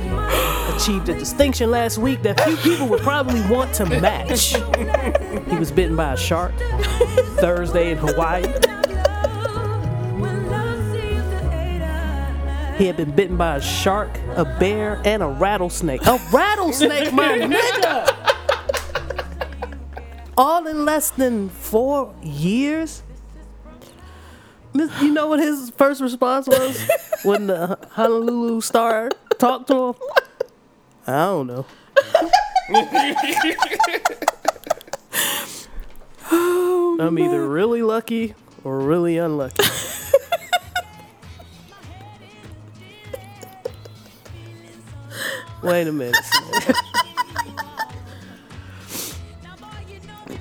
[0.76, 4.54] achieved a distinction last week that few people would probably want to match.
[5.48, 6.52] He was bitten by a shark
[7.36, 8.42] Thursday in Hawaii.
[12.78, 16.06] He had been bitten by a shark, a bear, and a rattlesnake.
[16.06, 18.14] A rattlesnake, my nigga!
[20.36, 23.02] All in less than four years?
[24.74, 26.88] You know what his first response was
[27.24, 29.94] when the Honolulu Star talked to him?
[31.08, 31.64] I don't know.
[37.00, 39.56] I'm either oh, really lucky or really unlucky.
[45.62, 46.14] Wait a minute.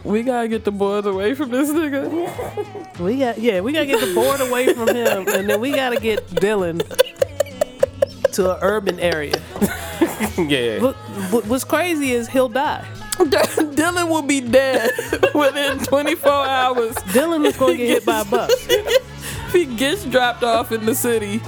[0.04, 3.00] We gotta get the boys away from this nigga.
[3.00, 6.02] We got yeah, we gotta get the board away from him, and then we gotta
[6.02, 6.82] get Dylan
[8.38, 9.34] to an urban area.
[10.38, 10.80] yeah.
[10.80, 10.96] What,
[11.32, 12.88] what- what's crazy is he'll die.
[13.18, 14.92] Dylan will be dead
[15.34, 18.52] within 24 hours Dylan is gonna get hit by a bus.
[18.70, 21.40] if he gets dropped off in the city.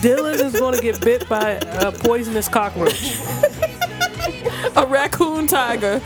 [0.00, 3.18] Dylan is gonna get bit by a poisonous cockroach.
[4.76, 6.00] A raccoon tiger.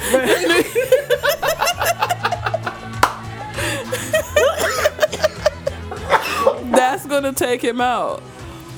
[6.73, 8.23] That's gonna take him out.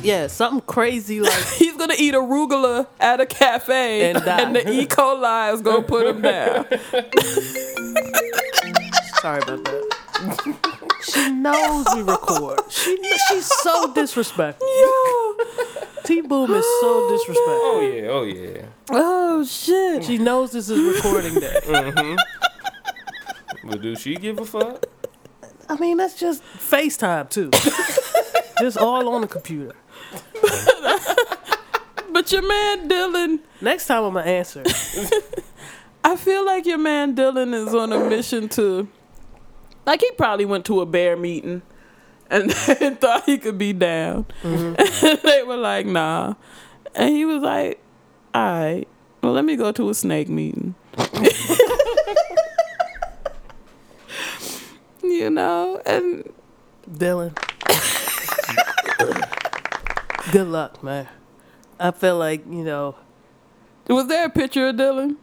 [0.02, 4.52] Yeah, something crazy like He's gonna eat arugula at a cafe, And die.
[4.52, 4.86] the E.
[4.86, 6.64] coli is gonna put him down.
[9.20, 9.84] sorry about that.
[11.02, 12.60] She knows we record.
[12.70, 12.96] She
[13.28, 14.66] she's so disrespectful.
[16.04, 17.60] T Boom is so disrespectful.
[17.64, 18.08] Oh yeah.
[18.08, 18.62] Oh yeah.
[18.90, 20.04] Oh shit!
[20.04, 21.60] She knows this is recording day.
[21.66, 22.16] mhm
[23.64, 24.86] But do she give a fuck?
[25.68, 27.50] I mean, that's just FaceTime too.
[28.60, 29.74] just all on the computer.
[32.18, 34.64] But your man Dylan, Next time I'm gonna answer.
[36.04, 38.88] I feel like your man Dylan is on a mission to,
[39.86, 41.62] like he probably went to a bear meeting,
[42.28, 42.52] and
[43.00, 44.26] thought he could be down.
[44.42, 45.06] Mm-hmm.
[45.06, 46.34] And they were like, nah,
[46.94, 47.80] and he was like,
[48.34, 48.88] all right,
[49.22, 50.74] well let me go to a snake meeting.
[55.02, 56.28] you know, and
[56.90, 57.36] Dylan.
[60.32, 61.08] Good luck, man.
[61.80, 62.96] I feel like, you know,
[63.88, 65.16] was there a picture of Dylan?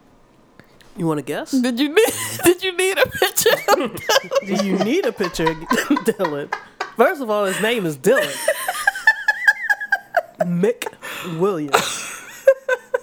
[0.97, 1.51] you want to guess?
[1.51, 2.13] Did you need?
[2.43, 3.49] Did you need a picture?
[4.45, 5.57] Do you need a picture of
[6.07, 6.53] Dylan?
[6.95, 8.33] First of all, his name is Dylan.
[10.39, 10.85] Mick
[11.39, 11.75] Williams.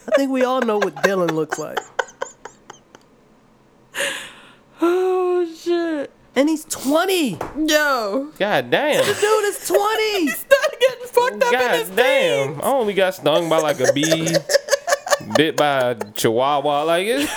[0.09, 1.79] I think we all know what Dylan looks like.
[4.81, 6.11] oh shit!
[6.35, 7.39] And he's 20.
[7.67, 9.05] Yo, God damn.
[9.05, 10.29] The dude is 20.
[10.29, 12.49] started getting fucked up in his God damn.
[12.55, 12.61] teens.
[12.63, 14.35] I only got stung by like a bee,
[15.37, 16.85] bit by a chihuahua.
[16.85, 17.31] Like it.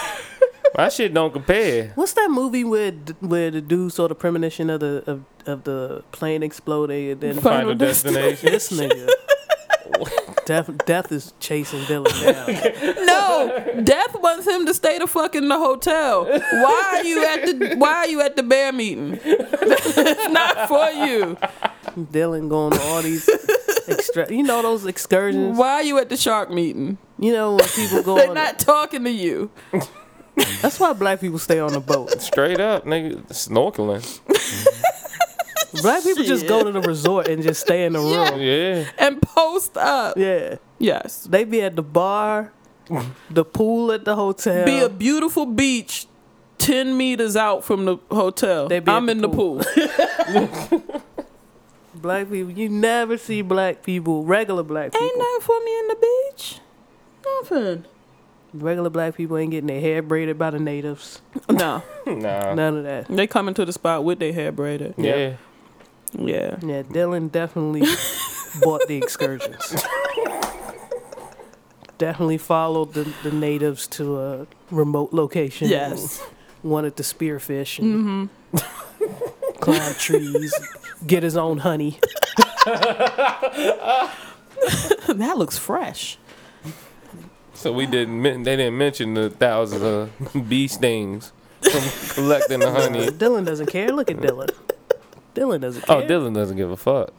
[0.78, 1.92] My shit don't compare.
[1.96, 6.04] What's that movie where where the dude saw the premonition of the of, of the
[6.12, 8.52] plane exploding and then Final Final destination.
[8.52, 9.10] this nigga
[10.46, 12.96] death death is chasing Dylan down.
[13.06, 16.26] No, Death wants him to stay the fuck in the hotel.
[16.26, 19.20] Why are you at the Why are you at the bear meeting?
[19.24, 21.38] it's not for you.
[21.98, 23.28] Dylan going to all these
[23.88, 25.58] extra you know those excursions.
[25.58, 26.98] Why are you at the shark meeting?
[27.20, 29.50] You know when people go They're on not talking to you.
[30.62, 32.22] That's why black people stay on the boat.
[32.22, 34.04] Straight up, nigga, snorkeling.
[35.82, 38.40] Black people just go to the resort and just stay in the room.
[38.42, 38.86] Yeah.
[38.98, 40.18] And post up.
[40.18, 40.56] Yeah.
[40.80, 41.24] Yes.
[41.24, 42.52] They be at the bar,
[43.30, 44.66] the pool at the hotel.
[44.66, 46.08] Be a beautiful beach.
[46.58, 48.68] 10 meters out from the hotel.
[48.70, 49.62] They be I'm the in the pool.
[49.62, 51.02] pool.
[51.96, 52.52] black people.
[52.52, 55.06] You never see black people, regular black people.
[55.06, 55.96] Ain't nothing for me in the
[56.32, 56.60] beach.
[57.26, 57.86] Nothing.
[58.54, 61.22] Regular black people ain't getting their hair braided by the natives.
[61.50, 61.84] No.
[62.08, 62.54] Nah.
[62.54, 63.08] None of that.
[63.08, 64.94] They coming to the spot with their hair braided.
[64.96, 65.16] Yeah.
[65.16, 65.34] Yeah.
[66.18, 67.82] Yeah, Yeah, Dylan definitely
[68.62, 69.76] bought the excursions.
[71.98, 75.70] definitely followed the, the natives to a remote location.
[75.70, 76.22] Yes.
[76.64, 79.54] Wanted to spearfish and mm-hmm.
[79.60, 80.54] climb trees,
[81.06, 82.00] get his own honey.
[82.66, 84.16] that
[85.38, 86.18] looks fresh.
[87.54, 88.24] So we didn't.
[88.24, 91.84] They didn't mention the thousands of bee stings from
[92.16, 93.08] collecting the honey.
[93.08, 93.92] Dylan doesn't care.
[93.92, 94.50] Look at Dylan.
[95.36, 96.04] Dylan doesn't oh, care.
[96.04, 97.14] Oh, Dylan doesn't give a fuck.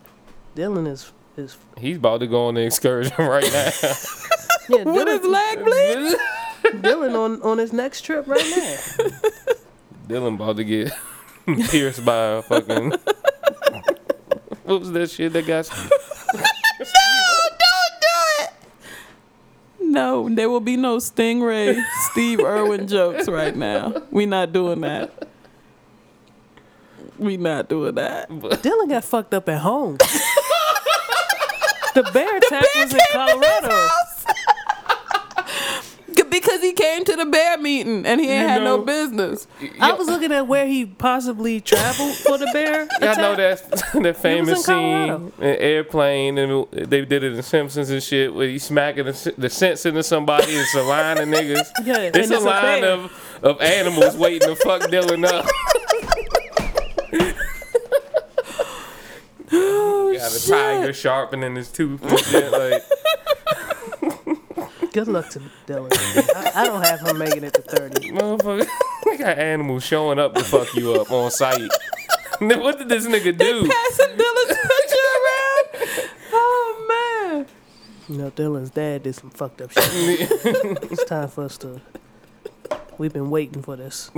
[0.57, 3.48] Dylan is is He's about to go on the excursion right now.
[4.70, 4.85] yeah.
[4.85, 6.18] What Dylan, is leg bleed?
[6.83, 9.07] Dylan on on his next trip right now.
[10.09, 10.92] Dylan about to get
[11.70, 12.90] pierced by a fucking.
[14.64, 15.70] what was that shit that got?
[19.79, 24.02] No, there will be no Stingray Steve Irwin jokes right now.
[24.11, 25.11] We're not doing that.
[27.18, 28.29] We not doing that.
[28.31, 29.96] Dylan got fucked up at home.
[31.94, 33.88] the bear attack was in Colorado.
[36.31, 39.46] Because he came to the bear meeting and he ain't You had no know- business.
[39.81, 42.87] I was looking at where he possibly traveled for the bear.
[43.00, 43.70] Y'all know that
[44.02, 45.33] that famous scene Colorado.
[45.38, 49.29] in Airplane, and they did it in Simpsons and shit, where he's smacking the, s-
[49.38, 50.52] the sense into somebody.
[50.52, 51.64] It's a line of niggas.
[51.85, 52.90] Yeah, It's and a it's a line bear.
[52.92, 55.46] of, of animals waiting to fuck Dylan up.
[60.27, 62.51] Got a oh, tiger sharpening his tooth and shit.
[62.53, 62.83] Like,
[64.92, 65.92] Good luck to Dylan.
[66.35, 68.12] I, I don't have him making it to thirty.
[68.12, 68.66] motherfucker,
[69.07, 71.71] we got animals showing up to fuck you up on site.
[72.38, 73.69] what did this nigga do?
[73.69, 76.11] Passing Dylan's picture around.
[76.33, 77.47] Oh man.
[78.09, 79.85] You know, Dylan's dad did some fucked up shit.
[80.90, 81.81] it's time for us to.
[82.97, 84.11] We've been waiting for this.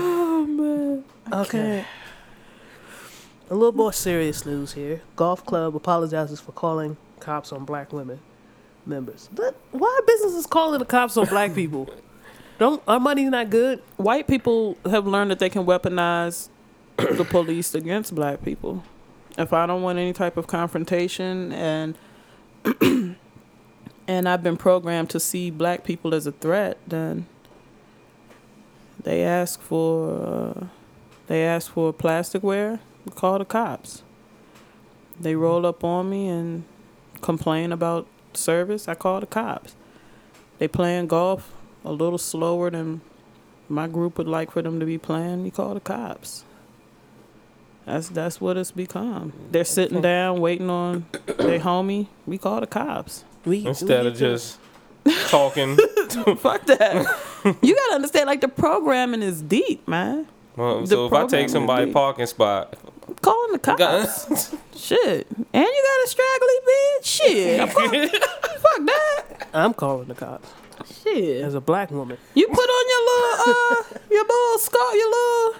[0.00, 1.04] Oh man.
[1.32, 1.84] Okay.
[3.50, 5.02] A little more serious news here.
[5.16, 8.20] Golf club apologizes for calling cops on black women
[8.86, 9.28] members.
[9.32, 11.88] But why are businesses calling the cops on black people?
[12.58, 13.82] Don't our money's not good?
[13.96, 16.48] White people have learned that they can weaponize
[16.96, 18.82] the police against black people.
[19.36, 21.96] If I don't want any type of confrontation and
[24.08, 27.26] and I've been programmed to see black people as a threat, then
[29.02, 30.66] they ask for uh,
[31.26, 32.80] they ask for plasticware.
[33.04, 34.02] We call the cops.
[35.20, 36.64] They roll up on me and
[37.20, 38.88] complain about service.
[38.88, 39.74] I call the cops.
[40.58, 41.52] They playing golf
[41.84, 43.00] a little slower than
[43.68, 45.44] my group would like for them to be playing.
[45.44, 46.44] You call the cops.
[47.86, 49.32] That's that's what it's become.
[49.50, 52.08] They're sitting down waiting on their homie.
[52.26, 53.24] We call the cops.
[53.44, 54.58] We, Instead we of just
[55.28, 55.78] talking.
[56.38, 57.56] Fuck that.
[57.62, 60.26] you gotta understand, like the programming is deep, man.
[60.56, 64.54] Well, The so if I take somebody parking spot, I'm Calling the cops.
[64.76, 65.26] Shit.
[65.30, 67.04] And you got a straggly bitch.
[67.04, 67.68] Shit.
[67.70, 69.48] Fuck, fuck that.
[69.54, 70.48] I'm calling the cops
[71.02, 71.42] Shit.
[71.42, 72.18] as a black woman.
[72.34, 75.54] You put on your little uh your little scarf, your little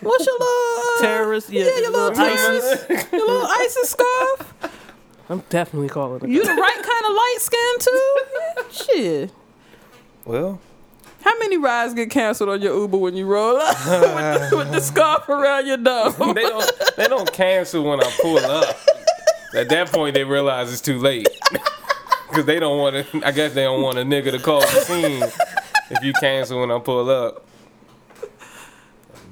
[0.00, 4.54] what's your little uh, Terrorist, yeah, yeah, your little little terrorist, your little ISIS scarf.
[5.28, 8.16] I'm definitely calling the You the right kind of light skin too.
[8.70, 9.32] Shit.
[10.28, 10.60] Well,
[11.22, 14.70] How many rides get canceled on your Uber when you roll up with, the, with
[14.70, 16.14] the scarf around your dome?
[16.34, 18.76] they don't they don't cancel when I pull up.
[19.56, 21.26] At that point, they realize it's too late
[22.28, 23.26] because they don't want to.
[23.26, 25.22] I guess they don't want a nigga to call the scene
[25.90, 27.46] if you cancel when I pull up.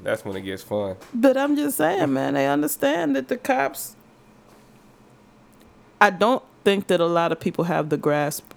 [0.03, 0.97] That's when it gets fun.
[1.13, 3.97] But I'm just saying, man, they understand that the cops.
[6.01, 8.53] I don't think that a lot of people have the grasp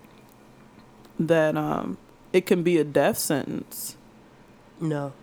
[1.19, 1.97] that um,
[2.34, 3.96] it can be a death sentence.
[4.80, 5.13] No,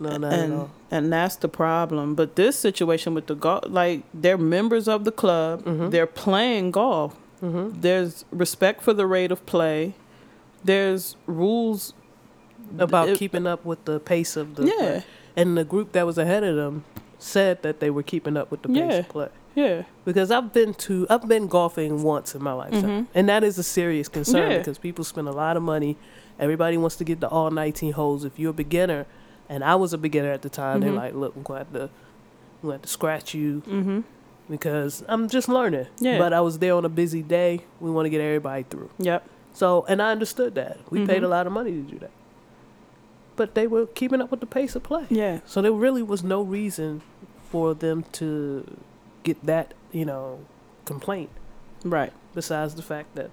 [0.00, 0.70] no, not at and all.
[0.90, 2.14] and that's the problem.
[2.14, 5.90] But this situation with the golf, like they're members of the club, Mm-hmm.
[5.90, 7.16] they're playing golf.
[7.40, 9.94] There's respect for the rate of play.
[10.64, 11.92] There's rules.
[12.78, 14.74] About it- keeping up with the pace of the Yeah.
[14.76, 15.04] play.
[15.36, 16.84] And the group that was ahead of them
[17.18, 18.92] said that they were keeping up with the pace Yeah.
[18.98, 19.28] of play.
[19.54, 23.08] Yeah, Because I've been to I've been golfing once in my lifetime.
[23.14, 24.50] And that is a serious concern Mm-hmm.
[24.52, 24.58] Yeah.
[24.58, 25.96] because people spend a lot of money.
[26.38, 28.24] Everybody wants to get the all 19 holes.
[28.24, 29.06] If you're a beginner,
[29.48, 30.96] and I was a beginner at the time, they're Mhm.
[30.96, 31.90] like, look, we're going to have to,
[32.62, 34.00] we're going to have to scratch you mm-hmm.
[34.50, 35.86] because I'm just learning.
[35.98, 36.18] Yeah.
[36.18, 37.64] But I was there on a busy day.
[37.80, 38.90] We want to get everybody through.
[38.98, 39.26] Yep.
[39.54, 40.78] So, and I understood that.
[40.90, 41.24] We paid Mhm.
[41.24, 42.10] a lot of money to do that.
[43.36, 45.06] But they were keeping up with the pace of play.
[45.08, 45.40] Yeah.
[45.46, 47.02] So there really was no reason
[47.50, 48.64] for them to
[49.22, 50.40] get that, you know,
[50.84, 51.30] complaint
[51.84, 52.12] Right.
[52.34, 53.30] besides the fact that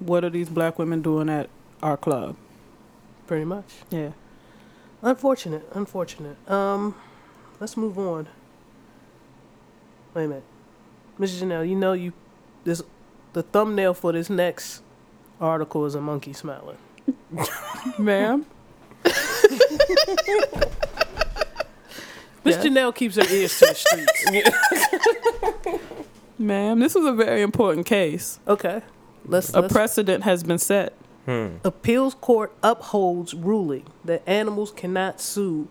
[0.00, 1.48] What are these black women doing at
[1.84, 2.36] our club?
[3.26, 4.10] pretty much Yeah.
[5.02, 6.36] unfortunate, unfortunate.
[6.50, 6.94] Um
[7.60, 8.26] let's move on.
[10.14, 10.44] Wait a minute,
[11.18, 11.42] Mrs.
[11.42, 11.68] Janelle.
[11.68, 12.12] You know you
[12.64, 12.82] this
[13.32, 14.82] the thumbnail for this next
[15.40, 16.76] article is a monkey smiling.
[17.98, 18.46] Ma'am?
[22.44, 22.56] Miss.
[22.58, 24.22] Janelle keeps her ears to the streets.
[26.38, 28.38] Ma'am, this is a very important case.
[28.46, 28.82] Okay,
[29.24, 30.92] let's, A let's precedent has been set.
[31.26, 31.56] Hmm.
[31.64, 35.68] appeals court upholds ruling that animals cannot sue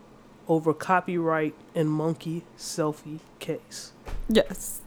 [0.47, 3.91] over copyright in monkey selfie case.
[4.27, 4.81] Yes.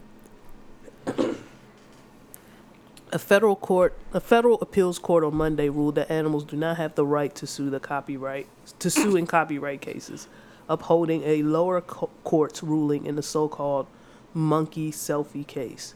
[3.13, 6.97] A federal court, a federal appeals court on Monday ruled that animals do not have
[6.97, 8.49] the right to sue the copyright
[8.81, 10.27] to sue in copyright cases,
[10.69, 13.87] upholding a lower co- court's ruling in the so-called
[14.35, 15.95] monkey selfie case.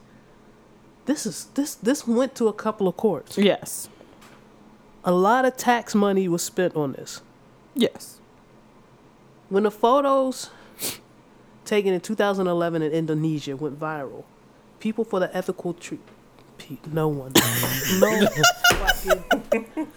[1.06, 3.36] This is this this went to a couple of courts.
[3.36, 3.88] Yes.
[5.05, 7.22] A lot of tax money was spent on this.
[7.74, 8.20] Yes.
[9.48, 10.51] When the photos
[11.64, 14.24] taken in 2011 in Indonesia went viral,
[14.78, 16.01] people for the ethical treat.
[16.92, 17.32] No one.
[18.01, 18.26] no
[18.78, 19.88] fucking.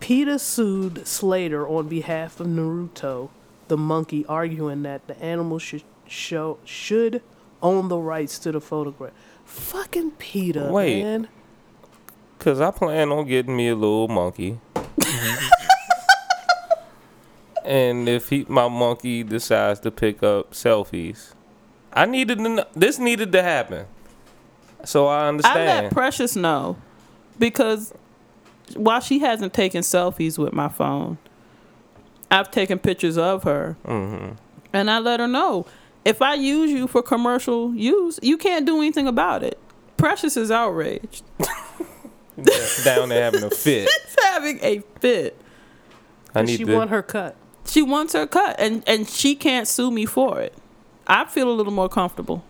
[0.00, 3.28] PETA sued Slater on behalf of Naruto,
[3.68, 7.22] the monkey, arguing that the animal should show should
[7.62, 9.12] own the rights to the photograph.
[9.44, 11.02] Fucking PETA, Wait.
[11.02, 11.28] man.
[12.38, 14.60] Cause I plan on getting me a little monkey.
[17.64, 21.32] and if he, my monkey decides to pick up selfies,
[21.92, 22.66] I needed to.
[22.74, 23.86] This needed to happen.
[24.84, 25.70] So I understand.
[25.70, 25.92] I let.
[25.92, 26.76] Precious know
[27.38, 27.92] because
[28.76, 31.18] while she hasn't taken selfies with my phone,
[32.30, 33.76] I've taken pictures of her.
[33.84, 34.30] hmm
[34.72, 35.66] And I let her know
[36.04, 39.58] if I use you for commercial use, you can't do anything about it.
[39.96, 41.24] Precious is outraged.
[42.84, 43.88] Down there having a fit.
[44.06, 45.40] She's having a fit.
[46.34, 46.74] I need she to.
[46.76, 47.36] want her cut.
[47.66, 50.54] She wants her cut, and and she can't sue me for it.
[51.06, 52.44] I feel a little more comfortable.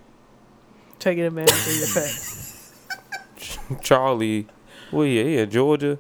[0.99, 3.83] Taking advantage of your pet.
[3.83, 4.47] Charlie,
[4.93, 5.99] well, yeah, yeah, Georgia.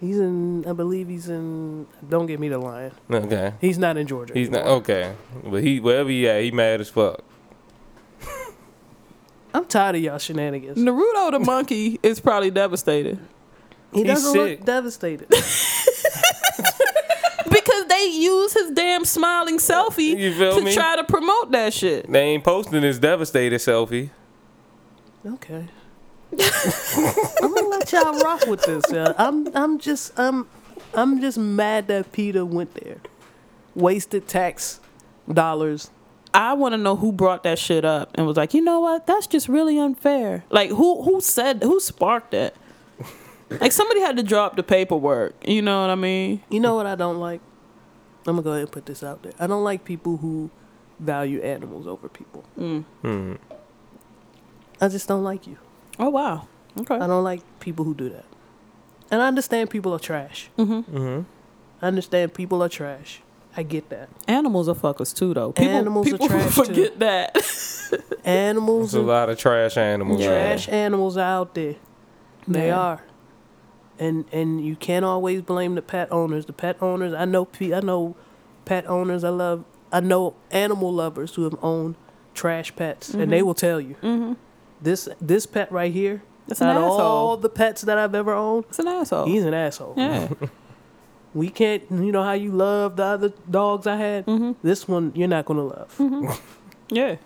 [0.00, 1.86] He's in, I believe he's in.
[2.08, 2.92] Don't get me the lion.
[3.10, 4.32] Okay, He's not in Georgia.
[4.34, 5.14] he's not okay,
[5.44, 7.22] but he wherever he at, he mad as fuck.
[9.54, 10.78] I'm tired of y'all shenanigans.
[10.78, 13.18] Naruto the monkey is probably devastated
[13.92, 14.58] He He's doesn't sick.
[14.60, 15.28] look devastated.
[17.50, 20.72] because they use his damn smiling selfie You feel to me?
[20.74, 22.10] try to promote that shit.
[22.10, 24.10] They ain't posting his devastated selfie.
[25.26, 25.66] okay.
[27.42, 28.84] I'm gonna let y'all rock with this.
[28.92, 29.14] Yeah.
[29.18, 29.48] I'm.
[29.56, 30.16] I'm just.
[30.16, 30.46] I'm.
[30.94, 32.98] I'm just mad that PETA went there,
[33.74, 34.78] wasted tax
[35.32, 35.90] dollars.
[36.32, 39.06] I want to know who brought that shit up and was like, you know what?
[39.06, 40.44] That's just really unfair.
[40.50, 42.54] Like who who said who sparked that?
[43.60, 45.34] Like somebody had to drop the paperwork.
[45.44, 46.40] You know what I mean?
[46.50, 47.40] You know what I don't like?
[48.24, 49.32] I'm gonna go ahead and put this out there.
[49.40, 50.50] I don't like people who
[51.00, 52.42] value animals over people.
[52.54, 53.34] Hmm.
[54.80, 55.58] I just don't like you.
[55.98, 56.46] Oh wow.
[56.78, 56.94] Okay.
[56.94, 58.24] I don't like people who do that.
[59.10, 60.48] And I understand people are trash.
[60.56, 60.96] Mm-hmm.
[60.96, 61.22] Mm-hmm.
[61.82, 63.20] I understand people are trash.
[63.60, 64.08] I get that.
[64.26, 65.52] Animals are fuckers too, though.
[65.52, 66.64] People, Animals are people trash, too.
[66.64, 67.36] forget that.
[68.24, 70.20] Animals There's a lot of trash animals.
[70.20, 70.28] Yeah.
[70.28, 71.76] out trash animals out there.
[72.48, 72.78] They Yeah.
[72.80, 73.02] are.
[73.98, 76.46] And and you can't always blame the pet owners.
[76.46, 78.16] The pet owners, I know pe- I know
[78.64, 79.24] pet owners.
[79.24, 81.96] I love I know animal lovers who have owned
[82.32, 83.96] trash pets and they will tell you.
[84.02, 84.32] mm-hmm.
[84.80, 88.32] This this pet right here, That's an out of all the pets that I've ever
[88.32, 89.26] owned, It's an asshole.
[89.26, 89.94] he's an asshole.
[89.98, 90.28] yeah.
[91.34, 94.26] We can't, you know how you love the other dogs I had?
[94.26, 94.52] mm-hmm.
[94.66, 96.40] This one you're not going to love.
[96.92, 97.16] Yeah.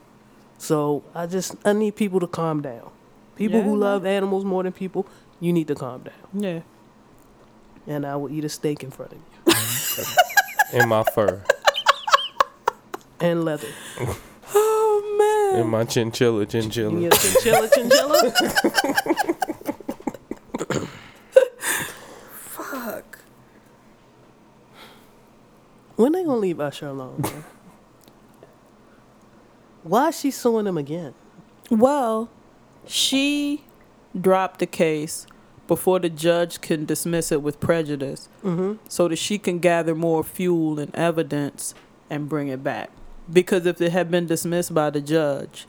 [0.59, 2.90] So I just, I need people to calm down.
[3.34, 5.07] People Yeah, who love animals more than people,
[5.40, 6.14] you need to calm down.
[6.34, 6.61] Yeah.
[7.86, 9.24] And I will eat a steak in front of you.
[10.82, 11.42] In my fur.
[13.20, 13.68] And leather.
[14.57, 15.62] Oh man.
[15.64, 17.07] In my chinchilla, chinchilla.
[17.07, 18.32] a chinchilla, chinchilla.
[22.32, 23.14] Fuck.
[25.97, 27.45] When they gonna leave Usher alone, man?
[29.82, 31.14] Why is she suing him again?
[31.70, 32.30] Well,
[32.86, 33.64] she
[34.18, 35.26] dropped the case
[35.66, 38.74] before the judge can dismiss it with prejudice, Mm-hmm.
[38.88, 41.74] so that she can gather more fuel and evidence
[42.11, 42.90] and bring it back.
[43.32, 45.66] Because if it had been dismissed by the judge,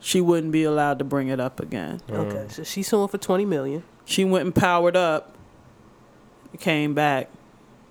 [0.00, 2.00] she wouldn't be allowed to bring it up again.
[2.10, 3.82] Okay, so she's suing for twenty million.
[4.04, 5.34] She went and powered up,
[6.58, 7.30] came back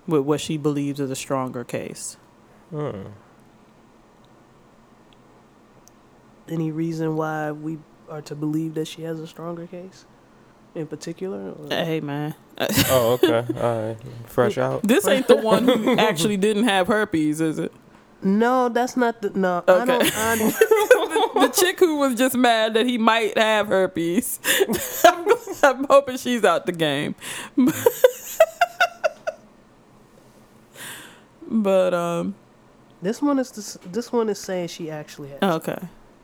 [0.08, 2.18] with what she believes is a stronger case.
[2.72, 3.08] Hmm.
[6.50, 7.78] Any reason why we
[8.10, 10.06] are to believe that she has a stronger case?
[10.76, 11.54] in particular?
[11.54, 12.36] or- Hey man,
[12.90, 13.44] Oh, okay.
[13.60, 13.98] All right.
[14.28, 14.84] Fresh out.
[14.84, 17.72] this ain't the one who actually didn't have herpes, is it?
[18.22, 19.64] No, that's not the no.
[19.68, 19.86] I Okay.
[19.86, 20.14] don't.
[20.16, 20.36] I,
[21.48, 24.40] the chick who was just mad that he might have herpes.
[25.06, 25.26] I'm,
[25.64, 27.16] I'm hoping she's out the game.
[31.50, 32.36] but um
[33.02, 35.40] this one is this, this one is saying she actually has.
[35.42, 35.78] okay.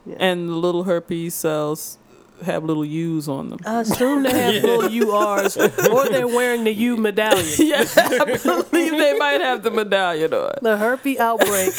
[0.05, 0.15] Yeah.
[0.19, 1.97] And the little herpes cells
[2.43, 3.59] have little U's on them.
[3.65, 5.55] I assume they have little URs,
[5.91, 7.45] or they're wearing the U medallion.
[7.59, 10.55] yeah, I believe they might have the medallion on.
[10.61, 11.73] The herpes outbreak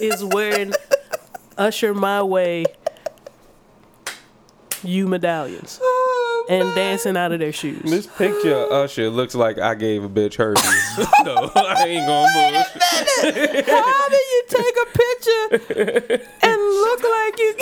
[0.00, 0.72] is wearing
[1.56, 2.64] Usher My Way
[4.84, 5.91] U medallions Oh,
[6.52, 7.82] and dancing out of their shoes.
[7.82, 10.62] This picture of Usher looks like I gave a bitch herpes.
[11.24, 13.66] no, I ain't gonna bullshit.
[13.68, 15.48] How do you take a picture
[16.42, 17.54] and look like you?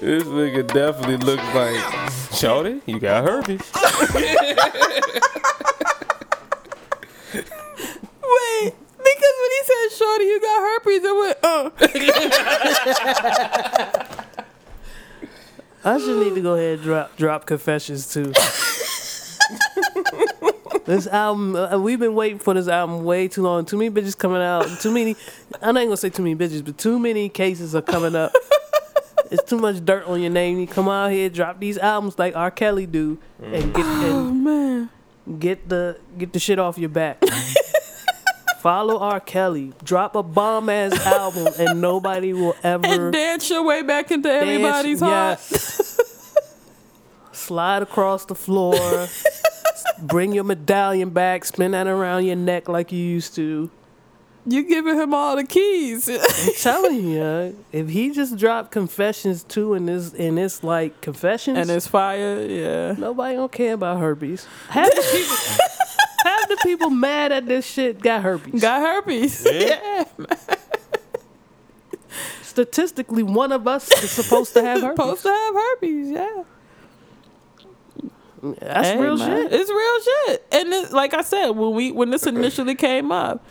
[0.00, 1.80] This nigga definitely looks like
[2.32, 2.82] Shorty.
[2.86, 3.62] You got herpes.
[8.22, 8.74] Wait,
[9.04, 11.70] because when he said, "Shorty, you got herpes," I went, "Uh."
[15.90, 18.32] Usher need to go ahead and drop drop confessions too.
[20.86, 23.66] this album, uh, we've been waiting for this album way too long.
[23.66, 24.66] Too many bitches coming out.
[24.80, 25.14] Too many.
[25.60, 28.32] I'm not gonna say too many bitches, but too many cases are coming up.
[29.30, 30.58] it's too much dirt on your name.
[30.58, 32.50] You come out here, drop these albums like R.
[32.50, 34.88] Kelly do, and get Oh man.
[35.38, 37.22] get the get the shit off your back.
[38.64, 39.20] Follow R.
[39.20, 39.74] Kelly.
[39.82, 44.26] Drop a bomb ass album, and nobody will ever And dance your way back into
[44.26, 45.38] dance- everybody's heart.
[45.50, 46.00] yes.
[47.32, 49.06] Slide across the floor.
[49.98, 51.44] Bring your medallion back.
[51.44, 53.68] Spin that around your neck like you used to.
[54.46, 56.08] You're giving him all the keys.
[56.08, 61.58] I'm telling you, if he just dropped confessions too and this in this like confessions,
[61.58, 62.92] and it's fire, yeah.
[62.96, 64.46] nobody don't care about herpes.
[64.70, 65.83] Half the people,
[66.24, 68.60] half the people mad at this shit got herpes.
[68.60, 69.46] Got herpes.
[69.50, 70.04] Yeah.
[70.18, 70.26] Yeah.
[72.42, 74.96] Statistically, one of us is supposed to have herpes.
[74.96, 76.42] Supposed to have herpes, yeah.
[78.60, 79.52] That's Hey, real man, shit.
[79.60, 80.46] It's real shit.
[80.52, 83.44] And it, like I said, when we when this initially came up,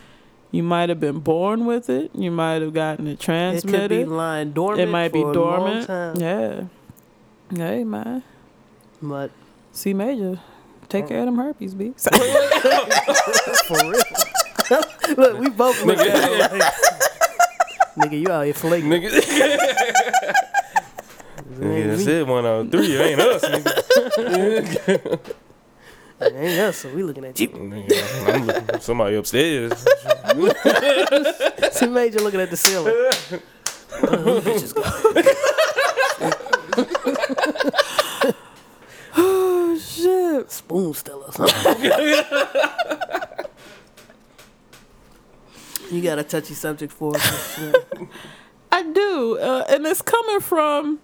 [0.52, 2.12] you might have been born with it.
[2.14, 3.74] You might have gotten it transmitted.
[3.74, 4.08] It could be transmitted.
[4.08, 4.80] lying dormant.
[4.88, 5.86] It might be for a long dormant.
[5.88, 6.16] time.
[6.16, 6.64] Yeah.
[7.56, 8.22] Hey man.
[9.02, 9.32] But
[9.72, 10.38] C major.
[10.94, 11.92] Take care of them herpes, B.
[11.98, 12.10] for
[13.82, 14.00] real.
[15.16, 16.72] Look, we both look at it like,
[17.98, 18.90] nigga, you out here flaking.
[18.90, 19.10] Nigga.
[21.58, 22.24] Nigga, that's it.
[22.28, 22.94] One out of three.
[22.94, 23.42] It ain't us.
[24.14, 25.18] Nigga.
[26.20, 27.48] Ain't us, so we looking at you.
[27.48, 29.84] Nigga, I'm looking- somebody upstairs.
[31.72, 32.94] See Major looking at the ceiling.
[32.94, 34.84] Oh, bitches go-
[40.04, 40.50] shit.
[40.50, 41.84] Spoon still or something.
[45.90, 47.60] you got a touchy subject for us.
[48.70, 49.38] I do.
[49.38, 51.00] Uh, and it's coming from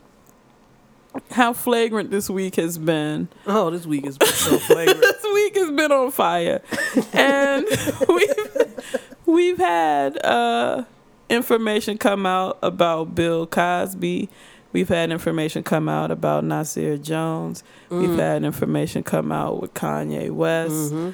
[1.33, 3.29] how flagrant this week has been.
[3.47, 5.01] Oh, this week has been so flagrant.
[5.01, 6.63] this week has been on fire,
[7.13, 7.67] and
[8.09, 8.85] we've
[9.27, 10.85] we've had uh,
[11.29, 14.29] information come out about Bill Cosby.
[14.73, 17.64] We've had information come out about Nasir Jones.
[17.89, 18.18] We've mm.
[18.18, 20.93] had information come out with Kanye West.
[20.93, 21.11] Mm-hmm.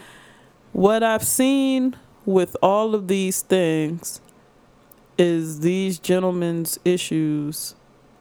[0.72, 1.96] What I've seen
[2.26, 4.20] with all of these things
[5.16, 7.74] is these gentlemen's issues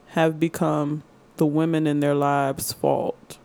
[0.08, 1.02] have become
[1.36, 3.38] the women in their lives' fault.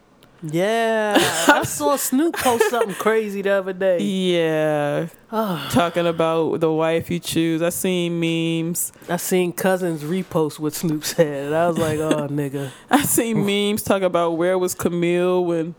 [0.43, 1.15] Yeah,
[1.47, 3.99] I saw Snoop post something crazy the other day.
[3.99, 5.07] Yeah.
[5.31, 5.69] Ah.
[5.71, 7.61] Talking about the wife you choose.
[7.61, 8.91] I seen memes.
[9.07, 13.83] I seen cousins repost what Snoop said, I was like, "Oh, nigga." I seen memes
[13.83, 15.75] talking about where was Camille when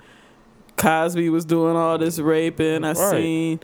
[0.76, 2.84] Cosby was doing all this raping.
[2.84, 3.10] I Right.
[3.10, 3.60] seen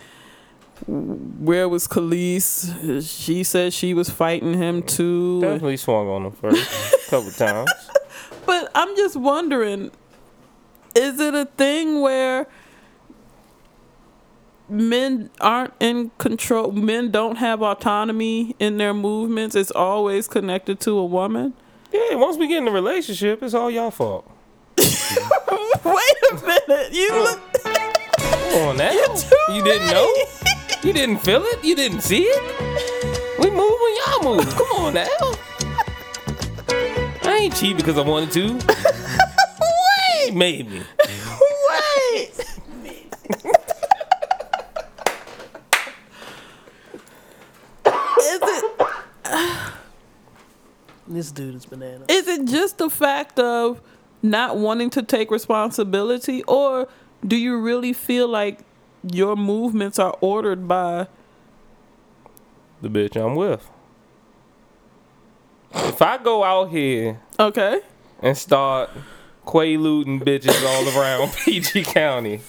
[0.87, 3.09] where was Kelis.
[3.25, 5.41] She said she was fighting him too.
[5.41, 7.71] Definitely swung on him first couple times.
[8.47, 9.91] But I'm just wondering,
[10.99, 12.49] is it a thing where
[14.69, 16.73] men aren't in control?
[16.73, 19.55] Men don't have autonomy in their movements.
[19.55, 21.55] It's always connected to a woman.
[21.93, 24.29] Yeah, once we get in a relationship, it's all y'all fault.
[24.79, 27.23] Wait a minute, you oh.
[27.23, 27.63] look.
[28.19, 28.91] Come on now.
[29.51, 30.13] You didn't know?
[30.83, 31.65] You didn't feel it?
[31.65, 33.39] You didn't see it?
[33.39, 34.55] We move when y'all move.
[34.55, 35.07] Come on now.
[37.23, 39.19] I ain't cheat because I wanted to.
[40.35, 40.83] Wait, He made me.
[41.69, 42.45] wait.
[47.87, 48.81] Is it?
[51.09, 52.05] this dude is banana.
[52.09, 53.81] Is it just the fact of
[54.23, 56.89] not wanting to take responsibility, or
[57.27, 58.61] do you really feel like
[59.11, 61.07] your movements are ordered by?
[62.83, 63.69] The bitch I'm with.
[65.75, 67.81] If I go out here Okay.
[68.23, 68.91] and start
[69.49, 72.41] quaaluding bitches all around PG County,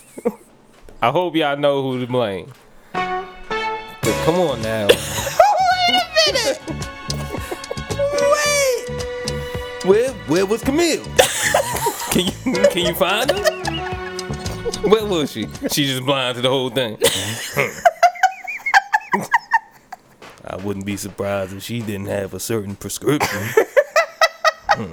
[1.01, 2.51] I hope y'all know who to blame.
[2.93, 4.87] 'Cause come on now.
[4.87, 6.61] Wait a minute.
[8.35, 9.85] Wait.
[9.85, 11.03] Where where was Camille?
[12.11, 12.31] can you
[12.69, 13.43] can you find her?
[14.89, 15.47] Where was she?
[15.71, 16.97] She just blind to the whole thing.
[20.45, 23.39] I wouldn't be surprised if she didn't have a certain prescription.
[24.71, 24.91] Hmm.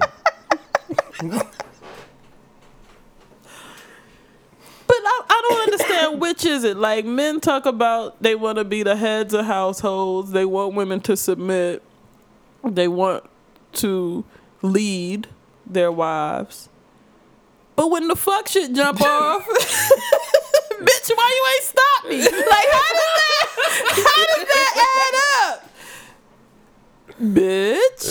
[4.87, 4.97] But
[5.29, 6.77] I, I don't understand which is it.
[6.77, 10.33] Like men talk about they want to be the heads of households.
[10.33, 11.83] They want women to submit.
[12.65, 13.25] They want
[13.75, 14.25] to
[14.63, 15.29] lead
[15.67, 16.69] their wives.
[17.77, 22.19] But when the fuck shit jump off, bitch, why you ain't stop me?
[22.23, 23.47] Like how does that
[23.91, 24.73] how does that
[25.05, 25.15] add
[25.53, 25.63] up?
[27.21, 28.03] Bitch,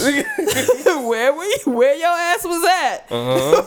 [1.07, 3.05] where were you, where your ass was at?
[3.11, 3.63] Uh-huh.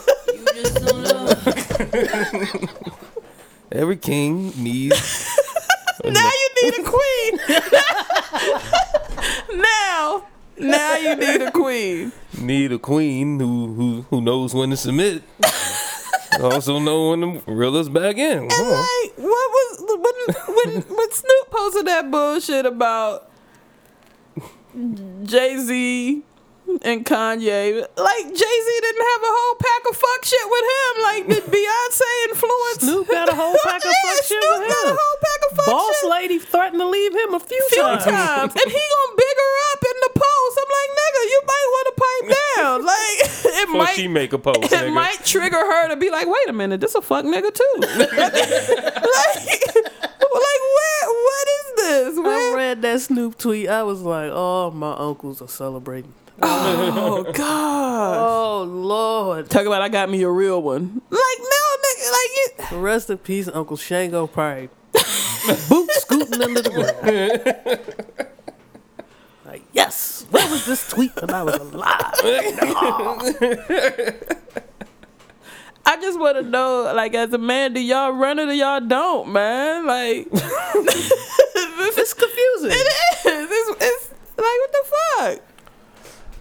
[3.71, 5.29] Every king needs
[6.05, 7.39] Now you need a queen.
[9.61, 12.13] now, now you need a queen.
[12.41, 15.23] need a queen who who who knows when to submit.
[16.41, 18.39] also know when to reel us back in.
[18.39, 18.71] And on.
[18.71, 23.31] like, what was when when when Snoop posted that bullshit about
[25.25, 26.23] Jay Z
[26.83, 27.81] and Kanye?
[27.97, 30.93] Like Jay Z didn't have a whole pack of fuck shit with him.
[31.03, 32.81] Like did Beyonce influence?
[32.85, 34.97] Snoop got a whole pack of Yeah, fuck shit Snoop with got a him.
[35.01, 36.11] whole pack of fuck Boss shit.
[36.11, 38.05] lady threatened to leave him a few, few times.
[38.05, 40.55] times, and he gonna big her up in the post.
[40.59, 42.79] I'm like, nigga, you might want to pipe down.
[42.89, 44.93] Like, it Before might, she make a post, it nigga.
[44.93, 47.75] might trigger her to be like, wait a minute, this a fuck nigga too.
[47.79, 47.99] like,
[49.77, 52.19] like, where, what is this?
[52.19, 53.69] I read that Snoop tweet.
[53.69, 56.13] I was like, oh, my uncles are celebrating.
[56.41, 58.17] Oh God!
[58.19, 59.51] Oh Lord.
[59.51, 61.03] Talk about I got me a real one.
[61.11, 62.31] Like, no, nigga, like
[62.73, 62.79] you.
[62.79, 64.69] Rest in peace, Uncle Shango probably
[65.69, 68.29] boot scooting under the ground.
[69.45, 72.15] Like, yes, where was this tweet when I was alive?
[75.87, 78.81] I just want to know, like, as a man, do y'all run it or y'all
[78.81, 79.87] don't, man?
[79.87, 80.29] Like,
[82.01, 82.71] It's confusing.
[82.73, 83.25] It is.
[83.25, 85.41] It's, it's like what the fuck?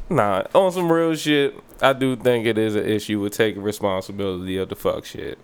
[0.09, 4.57] Nah, on some real shit, I do think it is an issue with taking responsibility
[4.57, 5.37] of the fuck shit.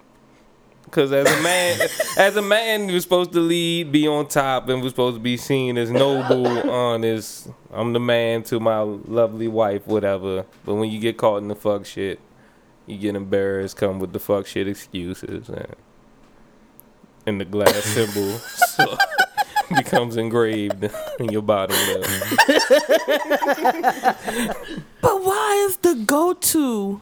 [0.92, 1.80] Cause as a man,
[2.18, 5.38] as a man, you're supposed to lead, be on top, and we're supposed to be
[5.38, 7.50] seen as noble, honest.
[7.72, 10.46] I'm the man to my lovely wife, whatever.
[10.64, 12.20] But when you get caught in the fuck shit,
[12.86, 15.76] you get embarrassed, come with the fuck shit excuses, and,
[17.26, 18.98] and the glass symbol so,
[19.76, 20.90] becomes engraved
[21.20, 22.06] in your bottom lip.
[25.02, 27.02] But why is the go-to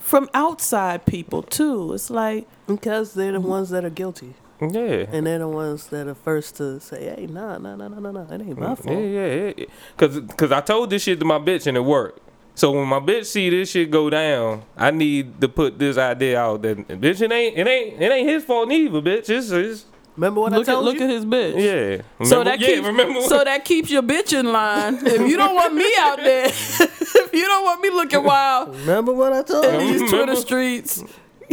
[0.00, 1.92] from outside people too?
[1.92, 4.34] It's like Because they're the ones that are guilty.
[4.60, 5.06] Yeah.
[5.12, 8.10] And they're the ones that are first to say, hey, nah, nah, nah, nah, nah,
[8.10, 8.98] nah, it ain't my Yeah, fault.
[8.98, 9.64] yeah, yeah, yeah.
[9.96, 12.20] Cause, Cause I told this shit to my bitch and it worked.
[12.56, 16.40] So when my bitch see this shit go down, I need to put this idea
[16.40, 19.30] out that bitch it ain't it ain't it ain't his fault neither, bitch.
[19.30, 19.84] It's, it's
[20.18, 21.04] Remember what look I at told look you?
[21.04, 21.54] at his bitch.
[21.56, 21.72] yeah.
[22.18, 24.98] Remember, So that yeah, keeps remember so that keeps your bitch in line.
[25.06, 29.12] If you don't want me out there, if you don't want me looking wild Remember
[29.12, 29.92] what I told in you?
[29.92, 30.40] these Twitter Remember?
[30.40, 31.04] streets.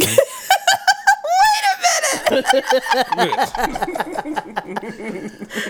[2.30, 3.46] Wait a minute.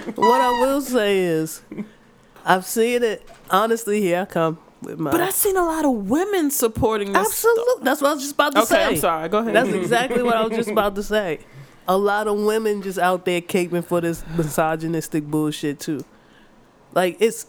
[0.17, 1.61] What I will say is,
[2.45, 3.29] I've seen it.
[3.51, 5.11] Honestly, here I come with my.
[5.11, 7.27] But I've seen a lot of women supporting this.
[7.27, 7.85] Absolutely.
[7.85, 8.85] That's what I was just about to Okay, say.
[8.85, 9.29] I'm sorry.
[9.29, 9.55] Go ahead.
[9.55, 11.41] That's exactly what I was just about to say.
[11.89, 16.05] A lot of women just out there caping for this misogynistic bullshit too.
[16.95, 17.47] Like it's,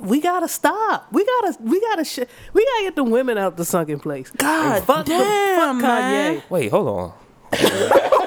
[0.00, 1.08] we gotta stop.
[1.12, 2.18] We gotta, we gotta, sh-
[2.52, 4.30] we gotta get the women out the sunken place.
[4.30, 6.36] God And fuck the- damn, fuck man.
[6.40, 6.50] Kanye.
[6.50, 7.12] Wait, hold on.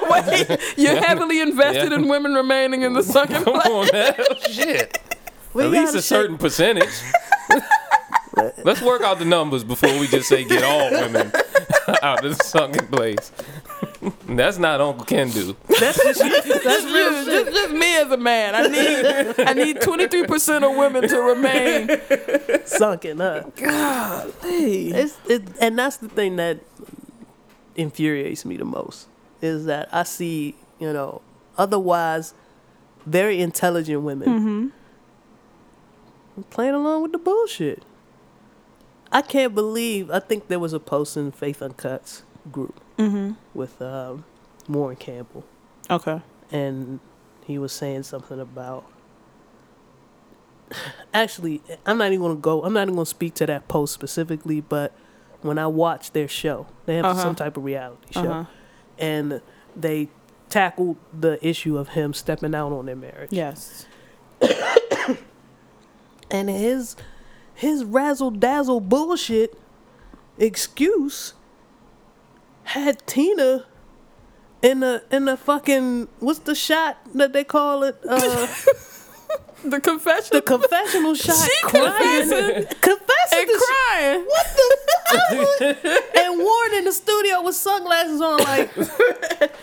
[0.08, 1.98] Wait, you're heavily invested Yeah.
[1.98, 3.66] in women remaining in the sunken Come place.
[3.66, 4.14] on now.
[4.18, 4.98] Oh, shit.
[5.54, 6.90] We At least gotta a certain percentage.
[8.64, 11.32] Let's work out the numbers before we just say get all women
[12.02, 13.32] out of the sunken place.
[14.28, 15.56] That's not Uncle Ken do.
[15.80, 17.46] That's just, that's Just, real just, shit.
[17.46, 18.54] just, just me as a man.
[18.54, 21.88] I need I need 23% of women to remain.
[22.66, 23.58] sunken up.
[23.58, 24.86] Hey.
[24.88, 26.60] It's it, and that's the thing that
[27.74, 29.06] infuriates me the most
[29.42, 31.20] is that I see you know
[31.58, 32.32] otherwise
[33.04, 34.72] very intelligent women
[36.36, 36.42] Mm-hmm.
[36.50, 37.82] playing along with the bullshit.
[39.12, 40.10] I can't believe.
[40.10, 43.32] I think there was a post in Faith Uncuts group Mm-hmm.
[43.54, 44.24] with um,
[44.68, 45.44] Warren Campbell,
[45.90, 46.20] Okay.
[46.50, 47.00] and
[47.44, 48.84] he was saying something about.
[51.14, 52.62] Actually, I'm not even gonna go.
[52.64, 54.92] I'm not even gonna speak to that post specifically, but
[55.42, 57.22] when I watched their show, they have Uh-huh.
[57.22, 58.44] some type of reality show, Uh-huh.
[58.98, 59.40] and
[59.76, 60.08] they
[60.48, 63.30] tackled the issue of him stepping out on their marriage.
[63.32, 63.86] Yes.
[66.30, 66.96] and his
[67.54, 69.58] his razzle dazzle bullshit
[70.38, 71.32] excuse
[72.66, 73.64] had Tina
[74.62, 78.46] in the in the fucking what's the shot that they call it uh
[79.64, 80.28] The confession.
[80.32, 82.28] the confessional shot She crying.
[82.28, 84.24] confessing confessing and to sh- crying.
[84.24, 86.16] what the fuck?
[86.16, 88.70] And Warren in the studio with sunglasses on like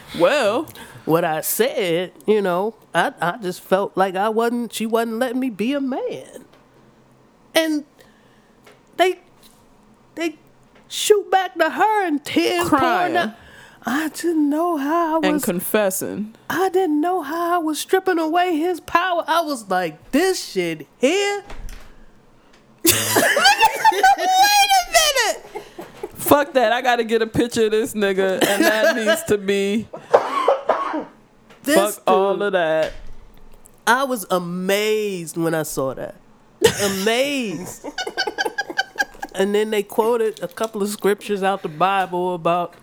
[0.19, 0.67] Well,
[1.05, 5.39] what I said you know I I just felt like I wasn't she wasn't letting
[5.39, 6.45] me be a man.
[7.55, 7.85] And
[8.97, 9.19] they
[10.93, 13.13] shoot back to her and tears pouring Crying.
[13.13, 13.35] down.
[13.85, 15.43] I didn't know how I and was.
[15.45, 16.35] confessing.
[16.49, 19.23] I didn't know how I was stripping away his power.
[19.27, 21.43] I was like, this shit here.
[22.85, 22.93] Wait
[24.71, 25.63] a minute.
[26.15, 26.71] Fuck that.
[26.71, 29.87] I got to get a picture of this nigga, and that needs to be
[31.63, 32.93] This fuck all of that.
[33.85, 36.15] I was amazed when I saw that.
[37.01, 37.85] Amazed.
[39.35, 42.73] And then they quoted a couple of scriptures out the Bible about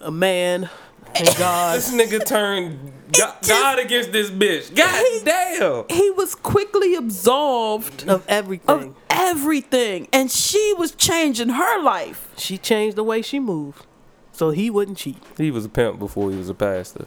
[0.00, 0.68] a man
[1.14, 1.76] and God.
[1.76, 4.74] This nigga turned God, God against this bitch.
[4.74, 5.84] God damn.
[5.88, 8.68] He was quickly absolved of everything.
[8.90, 12.28] of everything, and she was changing her life.
[12.36, 13.86] she changed the way she moved,
[14.32, 15.22] so he wouldn't cheat.
[15.38, 17.06] He was a pimp before he was a pastor.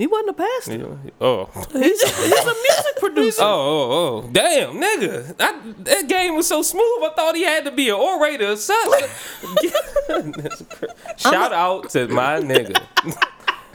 [0.00, 0.78] He wasn't a pastor.
[0.78, 1.10] Yeah.
[1.20, 1.50] Oh.
[1.74, 3.42] He's, he's a music producer.
[3.42, 3.46] Oh,
[3.92, 4.30] oh, oh.
[4.32, 5.34] Damn, nigga.
[5.38, 8.56] I, that game was so smooth, I thought he had to be an orator or
[8.56, 9.06] something.
[11.18, 12.82] Shout out to my nigga.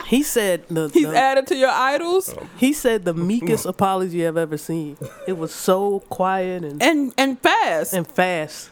[0.08, 4.38] He said the, He's the- added to your idols, he said the meekest apology I've
[4.38, 4.98] ever seen.
[5.28, 7.92] It was so quiet and and and fast.
[7.94, 8.70] and fast.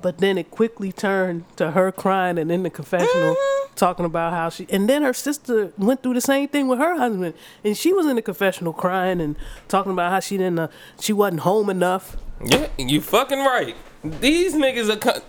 [0.00, 3.74] But then it quickly turned to her crying and in the confessional Mm-hmm.
[3.74, 6.96] talking about how she and then her sister went through the same thing with her
[6.98, 7.34] husband
[7.64, 9.36] and she was in the confessional crying and
[9.68, 10.68] talking about how she didn't uh,
[11.00, 12.16] she wasn't home enough.
[12.44, 13.76] Yeah, you fucking right.
[14.04, 14.96] These niggas are.
[14.96, 15.22] Co-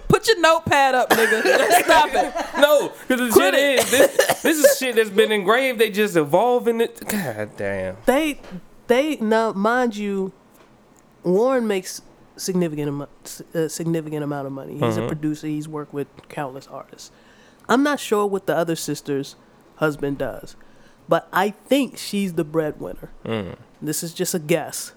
[0.08, 1.42] Put your notepad up, nigga.
[1.84, 2.34] Stop it.
[2.60, 5.78] no, because the shit is this, this is shit that's been engraved.
[5.78, 7.00] They just evolving it.
[7.06, 7.96] God damn.
[8.06, 8.40] They
[8.86, 10.32] they now mind you
[11.22, 12.00] Warren makes
[12.40, 14.74] significant amount uh, a significant amount of money.
[14.74, 15.06] He's a uh-huh.
[15.08, 15.46] producer.
[15.46, 17.10] He's worked with countless artists.
[17.68, 19.36] I'm not sure what the other sister's
[19.76, 20.56] husband does,
[21.08, 23.10] but I think she's the breadwinner.
[23.24, 23.56] Mm.
[23.80, 24.92] This is just a guess.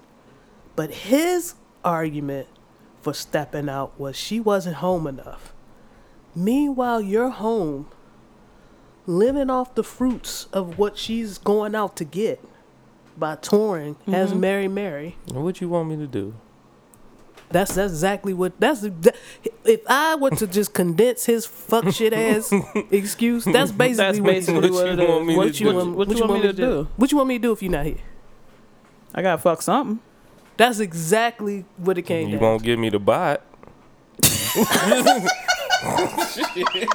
[0.76, 2.48] But his argument
[3.00, 5.52] for stepping out was she wasn't home enough.
[6.34, 7.88] Meanwhile, you're home
[9.06, 12.40] living off the fruits of what she's going out to get
[13.16, 14.40] by touring as mm-hmm.
[14.40, 15.16] Mary Mary.
[15.32, 16.34] What you want me to do?
[17.50, 19.14] That's that's exactly what that's that-
[19.64, 22.52] if I were to just condense his fuck shit ass
[22.90, 25.92] excuse, that's basically That's what, basically what it you want me to do?
[25.94, 26.88] what you want me to do?
[26.96, 27.96] What you want me to do if you're not here?
[29.14, 30.00] I gotta fuck something.
[30.56, 32.42] That's exactly what it came You down.
[32.42, 33.42] won't give me the bot.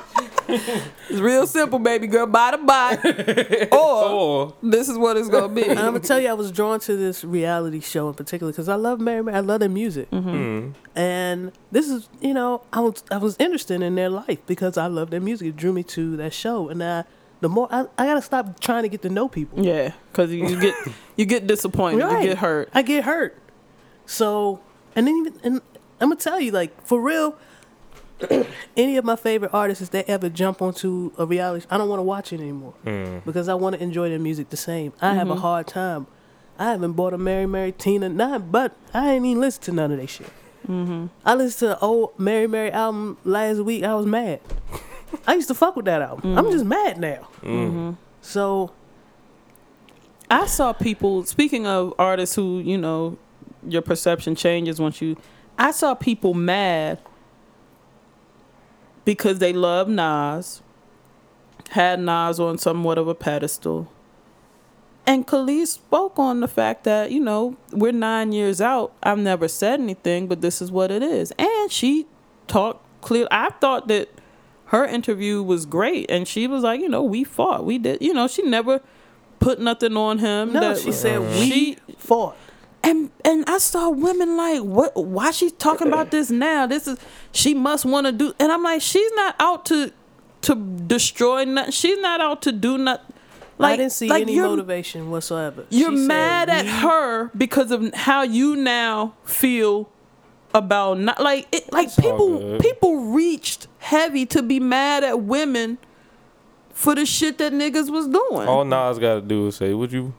[0.51, 2.25] It's real simple, baby girl.
[2.25, 5.63] Buy the bot, or Or this is what it's gonna be.
[5.63, 8.67] And I'm gonna tell you, I was drawn to this reality show in particular because
[8.67, 9.37] I love Mary Mary.
[9.37, 13.81] I love their music, mm, and this is, you know, I was I was interested
[13.83, 15.49] in their life because I love their music.
[15.49, 17.03] It drew me to that show, and I,
[17.41, 19.63] the more I, I gotta stop trying to get to know people.
[19.63, 20.73] Yeah, because you get
[21.15, 22.23] you get disappointed, Right.
[22.23, 22.69] you get hurt.
[22.73, 23.37] I get hurt.
[24.07, 24.61] So,
[24.95, 25.61] and then even, and
[26.01, 27.35] I'm gonna tell you, like for real,
[28.77, 31.99] any of my favorite artists, if they ever jump onto a reality, I don't want
[31.99, 33.23] to watch it anymore mm.
[33.25, 34.93] because I want to enjoy their music the same.
[35.01, 35.41] I have a mm-hmm.
[35.41, 36.07] hard time.
[36.57, 39.91] I haven't bought a Mary Mary Tina, not, but I ain't even listen to none
[39.91, 40.29] of that shit.
[40.67, 41.07] Mm-hmm.
[41.25, 43.83] I listened to the old Mary Mary album last week.
[43.83, 44.41] I was mad.
[45.27, 46.37] I used to fuck with that album.
[46.37, 46.53] I'm mm-hmm.
[46.53, 47.27] just mad now.
[47.41, 47.97] Mm.
[48.21, 48.71] So
[50.29, 51.23] I saw people.
[51.23, 53.17] Speaking of artists who you know,
[53.67, 55.17] your perception changes once you.
[55.57, 56.99] I saw people mad
[59.05, 60.61] because they love Nas,
[61.71, 63.91] had Nas on somewhat of a pedestal.
[65.05, 68.93] And Kelis spoke on the fact that, you know, we're nine years out.
[69.01, 71.33] I've never said anything, but this is what it is.
[71.39, 72.05] And she
[72.47, 73.27] talked clear.
[73.31, 74.09] I thought that
[74.65, 76.11] her interview was great.
[76.11, 77.65] And she was like, you know, we fought.
[77.65, 78.01] We did.
[78.03, 78.81] You know, she never
[79.39, 80.53] put nothing on him.
[80.53, 81.39] no, that- she said mm-hmm.
[81.39, 82.37] we She, fought.
[82.83, 84.95] And and I saw women like, what?
[84.95, 86.65] Why she talking about this now?
[86.67, 86.97] This is
[87.31, 89.91] she must want to do, and I'm like, she's not out to
[90.41, 90.55] to
[90.87, 91.71] destroy nothing.
[91.71, 93.13] She's not out to do nothing.
[93.57, 95.65] like, I didn't see like any motivation whatsoever.
[95.69, 99.89] You're She said mad at we- her because of how you now feel
[100.53, 101.71] about not like it.
[101.73, 105.77] Like all people, people reached heavy to be mad at women
[106.73, 108.47] for the shit that niggas was doing.
[108.47, 110.13] All Nas got to do is say, "What you?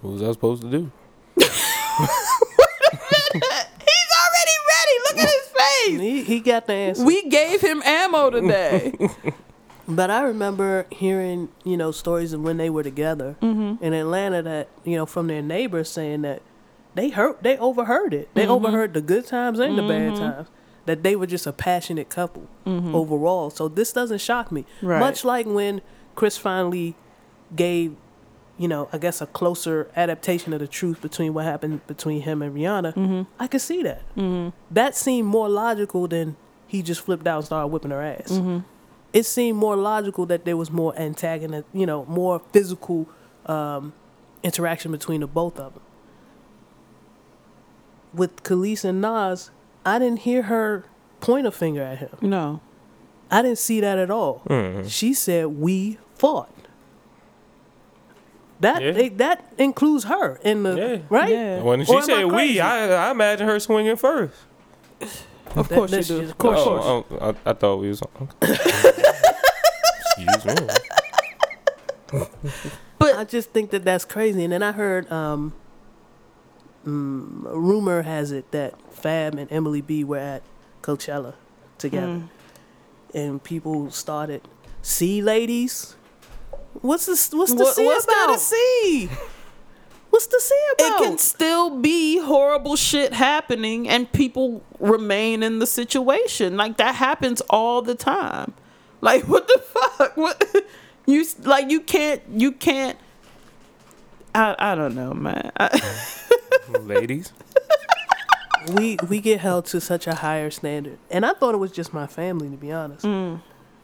[0.00, 0.90] What was I supposed to do?"
[1.98, 3.42] He's
[4.22, 4.98] already ready.
[5.08, 6.00] Look at his face.
[6.00, 7.04] He, he got the answer.
[7.04, 8.92] We gave him ammo today.
[9.88, 13.84] But I remember hearing, you know, stories of when they were together Mm-hmm.
[13.84, 16.42] in Atlanta that, you know, from their neighbors saying that
[16.96, 18.26] they heard, they overheard it.
[18.30, 18.38] Mm-hmm.
[18.40, 20.48] They overheard the good times and the bad times.
[20.86, 23.48] That they were just a passionate couple overall.
[23.50, 24.62] So this doesn't shock me.
[24.62, 24.86] Mm-hmm.
[24.88, 24.98] Right.
[24.98, 25.82] Much like when
[26.16, 26.96] Chris finally
[27.54, 27.94] gave,
[28.58, 32.40] you know, I guess a closer adaptation of the truth between what happened between him
[32.42, 32.94] and Rihanna.
[32.94, 33.22] Mm-hmm.
[33.38, 34.02] I could see that.
[34.70, 36.36] That seemed more logical than
[36.66, 38.58] he just flipped out and started whipping her ass Mm-hmm.
[39.12, 43.06] it seemed more logical that there was more antagonist, you know, more physical
[43.46, 43.92] um,
[44.42, 45.82] interaction between the both of them.
[48.14, 49.50] With Kelis and Nas,
[49.84, 50.84] I didn't hear her
[51.20, 52.10] point a finger at him.
[52.22, 52.60] no.
[53.28, 54.42] I didn't see that at all.
[54.86, 56.48] She said we fought.
[58.60, 58.90] That Yeah.
[58.92, 60.98] they, that includes her in the Yeah.
[61.10, 61.30] right.
[61.30, 61.62] Yeah.
[61.62, 64.34] When she Or am I said "we," I, I imagine her swinging first.
[65.54, 66.20] Of That- course you that's do.
[66.20, 66.58] just- Of course.
[66.62, 68.00] Oh, oh, I, I thought we was.
[70.18, 70.54] Excuse me.
[72.98, 74.44] but I just think that that's crazy.
[74.44, 75.52] And then I heard um,
[76.86, 80.42] mm, rumor has it that Fab and Emily B were at
[80.82, 81.34] Coachella
[81.78, 82.22] together,
[83.14, 84.42] and people started,
[84.82, 85.95] "See, ladies,
[86.82, 87.30] what's this?
[87.32, 88.34] What's the What- see what's there about?
[88.34, 89.08] to see?
[90.10, 91.00] What's the see about?
[91.00, 96.56] It can still be horrible shit happening and people remain in the situation.
[96.56, 98.54] Like that happens all the time.
[99.00, 100.16] Like what the fuck?
[100.16, 100.42] What
[101.06, 102.98] you like you can't you can't
[104.34, 105.52] I I don't know, man.
[105.58, 105.80] I,
[106.80, 107.32] Ladies.
[108.74, 111.92] we we get held to such a higher standard, and I thought it was just
[111.94, 113.04] my family, to be honest.
[113.04, 113.40] Mm.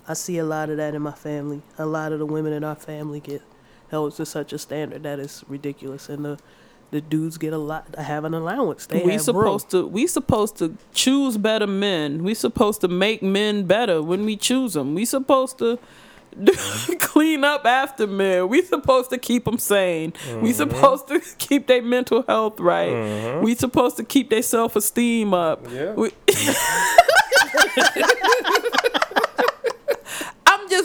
[0.09, 1.63] I see a lot of that in my family.
[1.79, 3.43] A lot of the women in our family get
[3.91, 6.39] held to such a standard that is ridiculous, and the
[6.91, 8.87] the dudes get a lot have an allowance.
[8.87, 12.23] They we have supposed to we supposed to choose better men.
[12.23, 14.95] We supposed to make men better when we choose them.
[14.95, 15.79] We supposed to
[16.99, 18.49] clean up after men.
[18.49, 20.13] We supposed to keep them sane.
[20.13, 20.31] Mm-hmm.
[20.33, 20.45] Mm-hmm.
[20.45, 23.41] We supposed to keep their mental health right.
[23.43, 25.67] We supposed to keep their self esteem up.
[25.71, 25.93] Yeah.
[25.93, 26.13] We-
[27.77, 27.77] I'm
[28.73, 28.82] just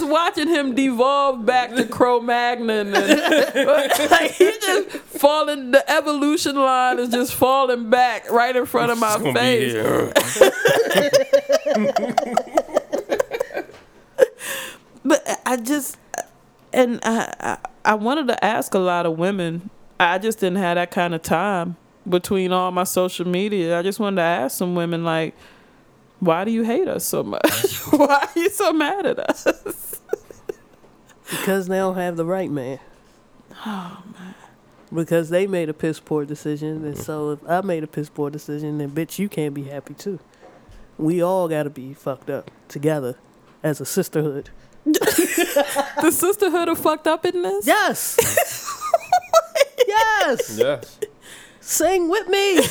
[0.07, 2.95] watching him devolve back to Cro-Magnon, and
[4.11, 5.71] like he just falling.
[5.71, 9.39] The evolution line is just falling back right in front of my It's gonna be
[9.39, 9.73] face.
[15.07, 15.97] But I just,
[16.73, 19.69] and I, I, I wanted to ask a lot of women.
[19.99, 21.77] I just didn't have that kind of time
[22.07, 23.79] between all my social media.
[23.79, 25.33] I just wanted to ask some women like,
[26.19, 27.77] why do you hate us so much?
[27.91, 29.86] why are you so mad at us?
[31.29, 32.79] Because they don't have the right man.
[33.65, 34.35] Oh man.
[34.93, 37.01] Because they made a piss poor decision, and mm.
[37.01, 40.19] so if I made a piss poor decision, then bitch, you can't be happy too.
[40.97, 43.17] We all got to be fucked up together
[43.61, 44.49] as a sisterhood.
[44.85, 47.67] the sisterhood of fucked up in this?
[47.67, 48.17] Yes.
[49.87, 50.57] yes.
[50.57, 50.99] Yes.
[51.59, 52.53] Sing with me.
[52.57, 52.69] Is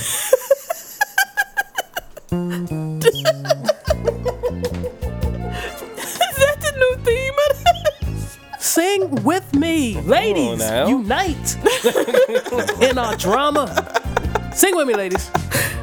[6.39, 7.96] that the new theme of this?
[8.59, 10.01] Sing with me.
[10.01, 11.57] Ladies, unite
[12.83, 13.67] in our drama.
[14.55, 15.31] Sing with me, ladies.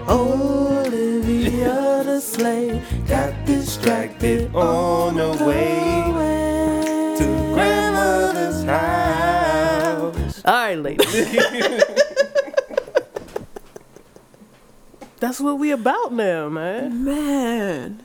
[0.07, 6.03] Olivia the slave got distracted On the way
[7.17, 10.41] to grandmother's house.
[10.45, 11.13] All right, ladies.
[15.19, 17.05] That's what we about now, man.
[17.05, 18.03] Man.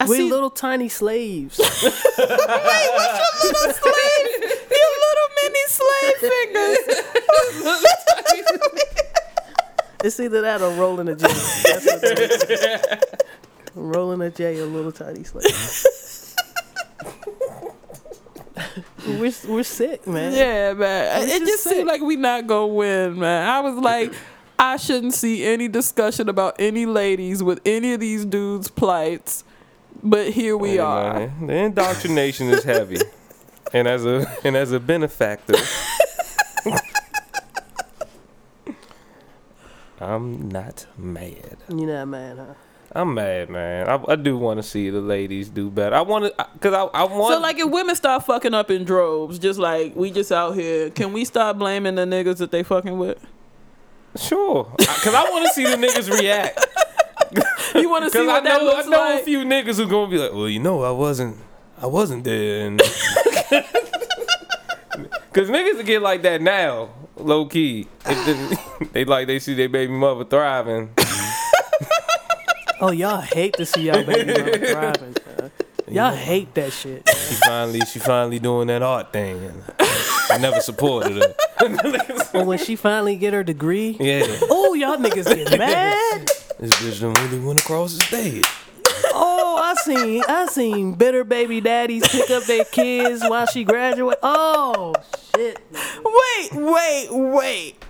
[0.00, 1.58] I, We see little tiny slaves.
[1.58, 4.26] Wait, what's your little slave,
[4.70, 7.04] you little mini slave fingers.
[10.04, 11.26] It's either that or rolling a J.
[11.26, 13.24] That's what
[13.74, 15.44] rolling a J, a little tiny slave.
[19.18, 20.34] we're we're sick, man.
[20.34, 21.22] Yeah, man.
[21.22, 23.48] It's It just seemed like we not gonna win, man.
[23.48, 24.12] I was like,
[24.58, 29.42] I shouldn't see any discussion about any ladies with any of these dudes' plights,
[30.04, 31.32] but here we are.
[31.40, 32.98] The indoctrination is heavy,
[33.72, 35.54] and as a and as a benefactor,
[40.00, 41.56] I'm not mad.
[41.68, 42.54] You're not mad, huh?
[42.96, 43.88] I'm mad, man.
[43.88, 45.96] I, I do want to see the ladies do better.
[45.96, 47.34] I want to, cause I, I want.
[47.34, 50.90] So like if women start fucking up in droves, just like we just out here,
[50.90, 53.18] can we start blaming the niggas that they fucking with?
[54.16, 56.64] sure, cause I want to see the niggas react.
[57.74, 59.22] You want to see Cause I what that know, I know like?
[59.22, 61.36] a few niggas who gonna be like, well, you know, I wasn't,
[61.82, 62.66] I wasn't there.
[62.68, 62.80] And
[65.32, 67.88] Cause niggas get like that now, low key.
[68.06, 68.26] If
[68.80, 70.90] they, they like they see their baby mother thriving.
[72.80, 75.16] Oh, y'all hate to see y'all baby mother thriving.
[75.88, 77.04] Y'all hate that shit.
[77.06, 77.14] man.
[77.28, 79.42] She finally, she finally doing that art thing.
[79.44, 79.62] And
[80.30, 81.34] I never supported her.
[82.34, 86.30] Or when she finally get her degree, Yeah, oh, y'all niggas get mad.
[86.58, 88.44] This bitch done really went across the stage.
[89.16, 94.18] Oh, I seen, I seen bitter baby daddies pick up their kids while she graduate.
[94.22, 94.94] Oh
[95.34, 95.58] shit.
[96.04, 97.84] Wait, wait, wait.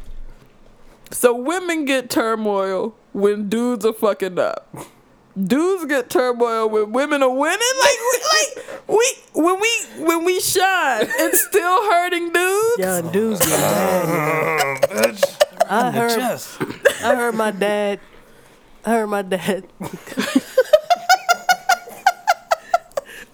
[1.10, 4.74] So women get turmoil when dudes are fucking up.
[5.40, 7.58] Dudes get turmoil when women are winning.
[7.80, 12.78] Like, we, like we when we when we shine, it's still hurting dudes.
[12.78, 15.24] Y'all dudes get mad.
[15.70, 16.40] I heard,
[17.02, 17.98] I heard my dad.
[18.86, 19.66] I heard my dad.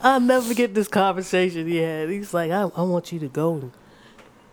[0.02, 2.08] I'll never forget this conversation he had.
[2.08, 3.72] He's like, I, I want you to go and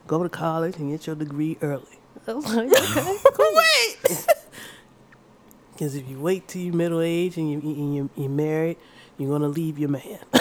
[0.06, 2.00] go to college and get your degree early.
[2.28, 3.54] I was like, okay, cool.
[3.56, 4.26] Wait.
[5.74, 8.78] Because if you wait till you middle age and you and you you're married,
[9.20, 10.18] you're gonna leave your man.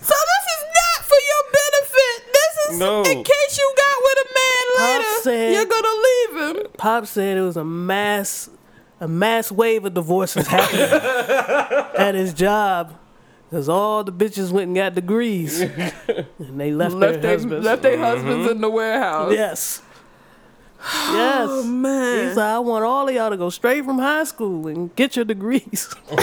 [0.00, 2.18] So this is not for your benefit.
[2.70, 3.02] This No.
[3.02, 4.64] in case you got with a man
[4.98, 5.08] later.
[5.22, 6.66] said- you're gonna leave him.
[6.76, 8.50] Pop said it was a mass,
[9.00, 10.82] a mass wave of divorces happening
[11.98, 12.94] at his job.
[13.50, 17.64] Cause all the bitches went and got degrees, and they left, Left their their husbands.
[17.64, 18.02] left their mm-hmm.
[18.04, 19.32] husbands in the warehouse.
[19.32, 19.82] Yes.
[20.80, 21.48] Yes.
[21.50, 22.28] Oh man.
[22.28, 25.16] He's like, I want all of y'all to go straight from high school and get
[25.16, 25.92] your degrees.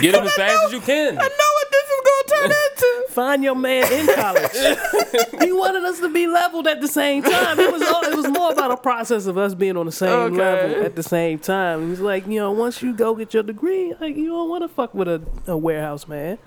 [0.00, 1.18] Get them as fast as you can.
[1.18, 3.12] I know what this is gonna turn into.
[3.12, 4.50] Find your man in college.
[5.44, 7.58] he wanted us to be leveled at the same time.
[7.60, 10.10] It was all, it was more about a process of us being on the same
[10.10, 10.36] Okay.
[10.36, 11.88] level at the same time.
[11.90, 14.68] He's like, you know, once you go get your degree, like you don't want to
[14.68, 16.38] fuck with a, a warehouse man.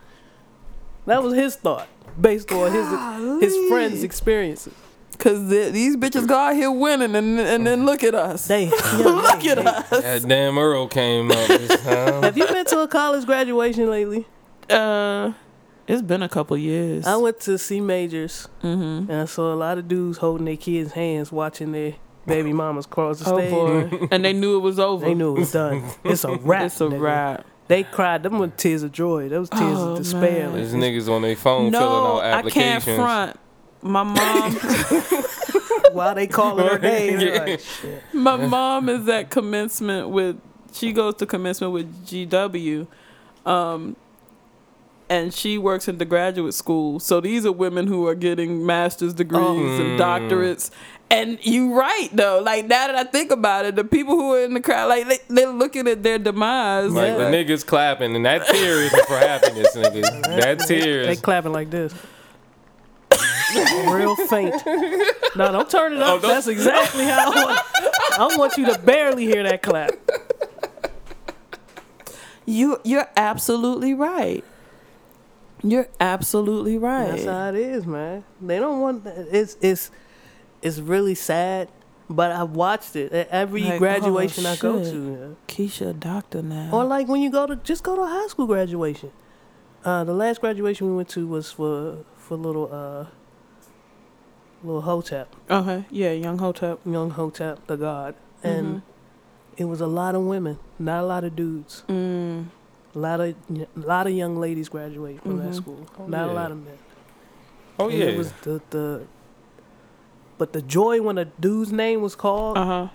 [1.05, 1.87] That was his thought,
[2.19, 4.73] based on his his friends' experiences.
[5.19, 8.47] Cause the, these bitches go out here winning, and and then look at us.
[8.47, 9.89] They, yeah, look they- at they- us.
[9.89, 12.21] That damn Earl came up this time.
[12.23, 14.27] Have you been to a college graduation lately?
[14.69, 15.33] Uh,
[15.87, 17.07] it's been a couple years.
[17.07, 19.09] I went to C majors, mm-hmm.
[19.09, 21.95] and I saw a lot of dudes holding their kids' hands, watching their
[22.27, 23.49] baby mamas cross the Oh stage.
[23.49, 25.05] boy, and they knew it was over.
[25.05, 25.83] They knew it was done.
[26.03, 26.63] It's a wrap.
[26.65, 26.99] it's a nigga.
[27.01, 27.45] wrap.
[27.69, 28.23] They cried.
[28.23, 29.29] Them were tears of joy.
[29.29, 30.49] Those tears Oh, of despair.
[30.49, 30.57] man.
[30.57, 32.83] These niggas on their phone No, filling out I applications.
[32.85, 33.39] can't front.
[33.81, 34.53] My mom,
[35.93, 37.39] While they calling her name, Yeah.
[37.39, 37.61] like,
[38.13, 40.39] my mom is at commencement with.
[40.73, 42.85] She goes to commencement with GW,
[43.45, 43.95] um,
[45.09, 46.99] and she works in the graduate school.
[46.99, 49.81] So these are women who are getting master's degrees Oh.
[49.81, 50.69] and doctorates.
[51.09, 54.41] And you right though, like now that I think about it, the people who are
[54.43, 56.91] in the crowd, like they, they're looking at their demise.
[56.91, 60.01] Like the niggas clapping, and that tear isn't for happiness, nigga.
[60.41, 61.93] That tear They clapping like this.
[63.89, 64.53] Real faint.
[65.35, 66.21] No, don't turn it up.
[66.23, 67.59] Oh, That's exactly how I want.
[68.33, 69.91] I want you to barely hear that clap.
[72.45, 74.43] You you're absolutely right.
[75.63, 77.11] You're absolutely right.
[77.11, 78.23] That's how it is, man.
[78.41, 79.05] They don't want.
[79.05, 79.91] It's it's
[80.61, 81.69] it's really sad.
[82.09, 84.93] But I've watched it at every Like, graduation oh, I go shit.
[84.93, 85.35] to.
[85.49, 86.69] Keisha a doctor now.
[86.71, 89.11] Or like when you go to just go to a high school graduation.
[89.83, 91.97] Uh, the last graduation we went to was for
[92.27, 93.05] for little uh
[94.63, 96.79] little Hotep, okay, yeah, young Hotep.
[96.85, 98.81] young Hotep, the god, and Mhm.
[99.57, 101.83] it was a lot of women, not a lot of dudes.
[101.87, 102.47] Mm.
[102.95, 105.55] A lot of a lot of young ladies graduate from that Mhm.
[105.55, 105.85] school.
[105.99, 106.77] Oh, not a lot of men.
[107.79, 108.05] Oh And yeah.
[108.05, 109.01] It was the the.
[110.39, 112.87] But the joy when a dude's name was called, Uh huh.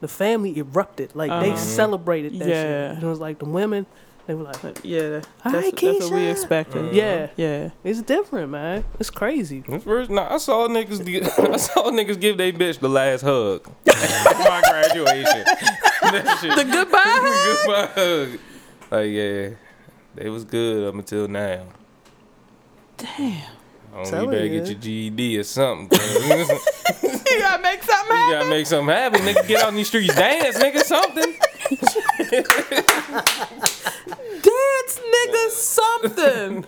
[0.00, 1.14] the family erupted.
[1.14, 1.56] Like they Uh-huh.
[1.56, 2.62] celebrated that Yeah.
[2.62, 2.90] shit.
[2.96, 3.86] And it was like the women,
[4.26, 6.30] they were like, Yeah, that's, All right, that's what we Keisha.
[6.30, 6.82] expected.
[6.84, 6.92] Mm.
[6.94, 7.70] yeah, Yeah.
[7.84, 8.84] it's different, man.
[8.98, 9.62] It's crazy.
[9.62, 11.04] First- Nah, I saw niggas.
[11.04, 13.94] Get, I saw niggas give they bitch the last hug at
[14.48, 15.44] my graduation.
[16.02, 16.56] that shit.
[16.56, 17.66] The goodbye hug?
[17.66, 18.38] goodbye hug.
[18.90, 19.48] Like yeah,
[20.14, 21.66] they was good up until now.
[22.96, 23.42] Damn.
[23.94, 24.60] Oh, you Telling better you.
[24.60, 24.78] get your
[25.10, 25.98] GED or something.
[27.30, 28.38] 'Cause you You gotta make something happen.
[28.38, 29.20] gotta make something happen.
[29.22, 31.34] Nigga, get out in these streets, dance, nigga, something.
[34.42, 36.64] Dance nigga something.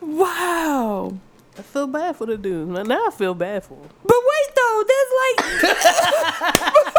[0.00, 1.12] Wow.
[1.58, 2.68] I feel bad for the dude.
[2.68, 3.88] Now- Now I feel bad for him.
[4.04, 5.38] But wait though, there's like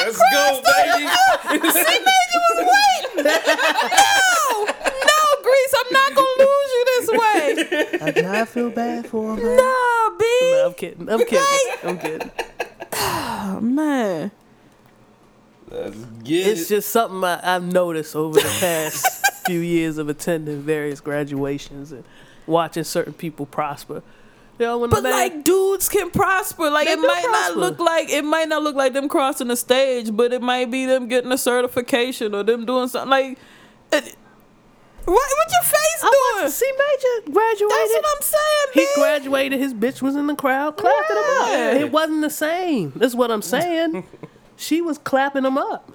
[0.00, 1.04] Let's go, baby.
[1.50, 3.26] He made you wait.
[3.26, 6.69] No, no, Grease, I'm not gonna lose you this
[7.12, 7.98] way.
[8.02, 9.44] I, now I feel bad for him.
[9.56, 10.24] No, B.
[10.42, 11.08] No, I'm kidding.
[11.08, 11.76] I'm kidding.
[11.84, 12.30] I'm kidding.
[12.92, 14.30] Oh, man.
[15.70, 16.74] Let's get It's it.
[16.76, 22.04] just something I, I've noticed over the past few years of attending various graduations and
[22.46, 24.02] watching certain people prosper.
[24.58, 26.68] You know, when But man, like dudes can prosper.
[26.68, 27.54] Like it might prosper.
[27.54, 30.70] not look like it might not look like them crossing the stage, but it might
[30.70, 33.38] be them getting a certification or them doing something like
[33.92, 34.16] it,
[35.04, 36.44] what what your face I doing?
[36.44, 37.70] watched C Major graduated.
[37.70, 38.94] That's what I'm saying, He man.
[38.96, 39.58] graduated.
[39.60, 41.80] His bitch was in the crowd clapping him up.
[41.80, 42.92] It wasn't the same.
[42.96, 44.04] That's what I'm saying.
[44.56, 45.92] she was clapping him up.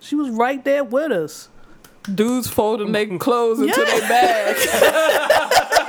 [0.00, 1.48] She was right there with us.
[2.12, 3.84] Dudes folding their clothes into Yeah.
[3.84, 4.56] their bag.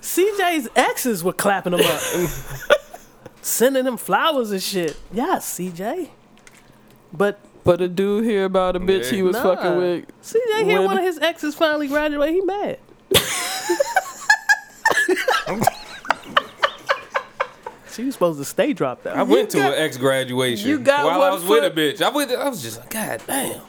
[0.00, 2.00] CJ's exes were clapping him up,
[3.42, 4.96] sending him flowers and shit.
[5.12, 6.10] Yeah, CJ.
[7.12, 9.42] But But a dude hear about a bitch he was Nah.
[9.42, 10.04] fucking with.
[10.22, 12.30] CJ here, When- one of his exes finally graduate.
[12.30, 12.78] He mad.
[17.92, 19.16] she was supposed to stay dropped out.
[19.16, 21.76] I went to an ex graduation you got while one I was with a foot-
[21.76, 22.02] bitch.
[22.02, 22.30] I went.
[22.32, 23.60] I was just like, God damn.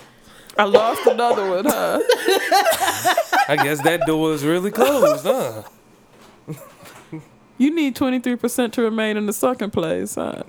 [0.58, 2.00] I lost another one, huh?
[3.50, 5.64] I guess that door is really closed, huh?
[7.58, 10.44] You need 23% to remain in the second place, huh?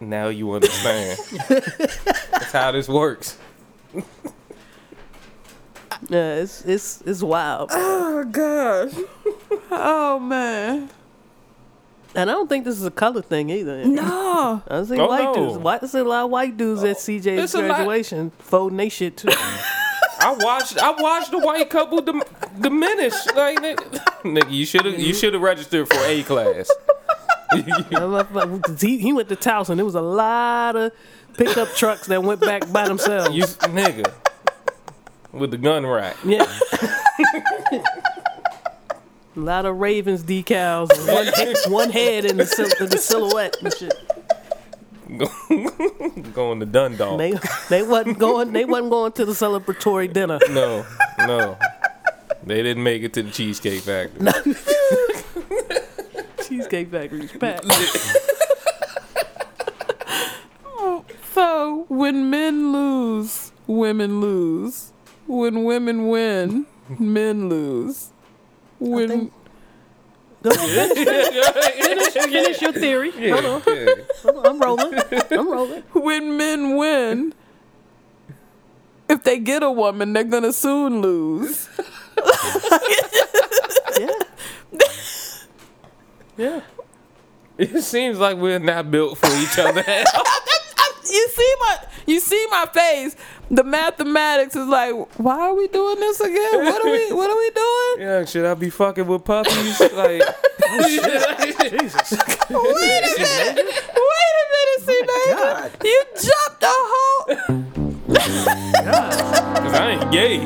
[0.00, 1.18] Now you understand.
[1.48, 3.38] That's how this works.
[6.10, 7.70] Yeah, it's it's it's wild.
[7.72, 8.92] Oh, gosh.
[9.70, 10.90] Oh, man.
[12.14, 13.84] And I don't think this is a color thing either.
[13.86, 14.62] No.
[14.68, 15.34] I see Oh, white no.
[15.34, 15.58] dudes.
[15.58, 18.30] White, I see a lot of white dudes at oh, CJ's It's a lot- graduation
[18.38, 19.28] folding they shit too.
[19.32, 20.78] I watched.
[20.78, 22.22] I watched the white couple dim-
[22.60, 23.14] diminish.
[23.34, 23.76] Like, nigga,
[24.22, 24.98] nigga you should have.
[24.98, 26.70] You should have registered for A class.
[28.80, 29.76] he, he went to Towson.
[29.76, 30.92] There was a lot of
[31.34, 33.34] pickup trucks that went back by themselves.
[33.36, 34.12] You nigga
[35.32, 36.16] with the gun rack.
[36.24, 36.44] yeah.
[39.36, 43.56] a lot of Ravens decals, one, he- one head in the, sil- in the silhouette
[43.62, 43.94] and shit.
[46.34, 47.18] Going to Dundalk.
[47.18, 47.34] They
[47.70, 48.52] they wasn't going.
[48.52, 50.40] They wasn't going to the celebratory dinner.
[50.50, 50.84] No,
[51.20, 51.56] no.
[52.44, 54.20] They didn't make it to the Cheesecake Factory.
[56.56, 57.66] Cheesecake Factory's packed.
[61.34, 64.92] So, when men lose, women lose.
[65.26, 66.66] When women win,
[66.98, 68.10] men lose.
[68.78, 69.32] When think-
[70.42, 70.92] Go ahead,
[71.76, 73.10] finish, finish your theory.
[73.30, 73.62] Hold on.
[73.66, 73.86] Yeah.
[74.44, 75.00] I'm rolling.
[75.32, 75.82] I'm rolling.
[75.92, 77.34] when men win,
[79.08, 81.68] if they get a woman, they're gonna soon lose.
[83.98, 84.10] Yeah.
[86.36, 86.60] Yeah.
[87.58, 89.84] It seems like we're not built for each other.
[91.08, 93.14] You see my, you see my face.
[93.48, 96.64] The mathematics is like, why are we doing this again?
[96.64, 98.08] What are we, what are we doing?
[98.08, 99.78] yeah, should I be fucking with puppies?
[99.78, 100.22] Like,
[100.64, 102.10] oh, Jesus.
[102.10, 102.58] Wait a
[103.20, 105.30] minute, wait a minute, see, baby.
[105.30, 105.70] God.
[105.84, 107.24] You jumped a whole.
[109.62, 110.40] cause I ain't gay.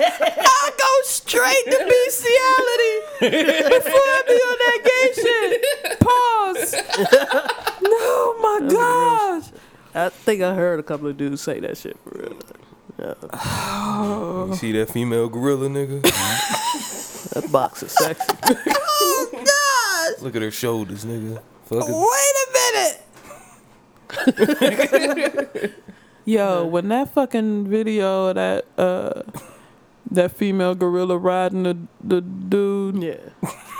[0.00, 2.94] I go straight to bestiality
[3.68, 6.00] before I be on that gay shit.
[6.00, 6.74] Pause.
[7.82, 9.46] No, my gosh.
[9.94, 12.36] I think I heard a couple of dudes say that shit for real.
[14.48, 16.02] You see that female gorilla, nigga?
[17.30, 18.36] That box is sexy.
[19.06, 20.22] Oh gosh.
[20.22, 21.40] Look at her shoulders, nigga.
[21.64, 21.92] Fucking.
[21.92, 22.46] Wait a
[25.56, 25.74] minute.
[26.24, 29.22] Yo, when that fucking video of that uh
[30.10, 33.16] that female gorilla riding the the dude, Yeah.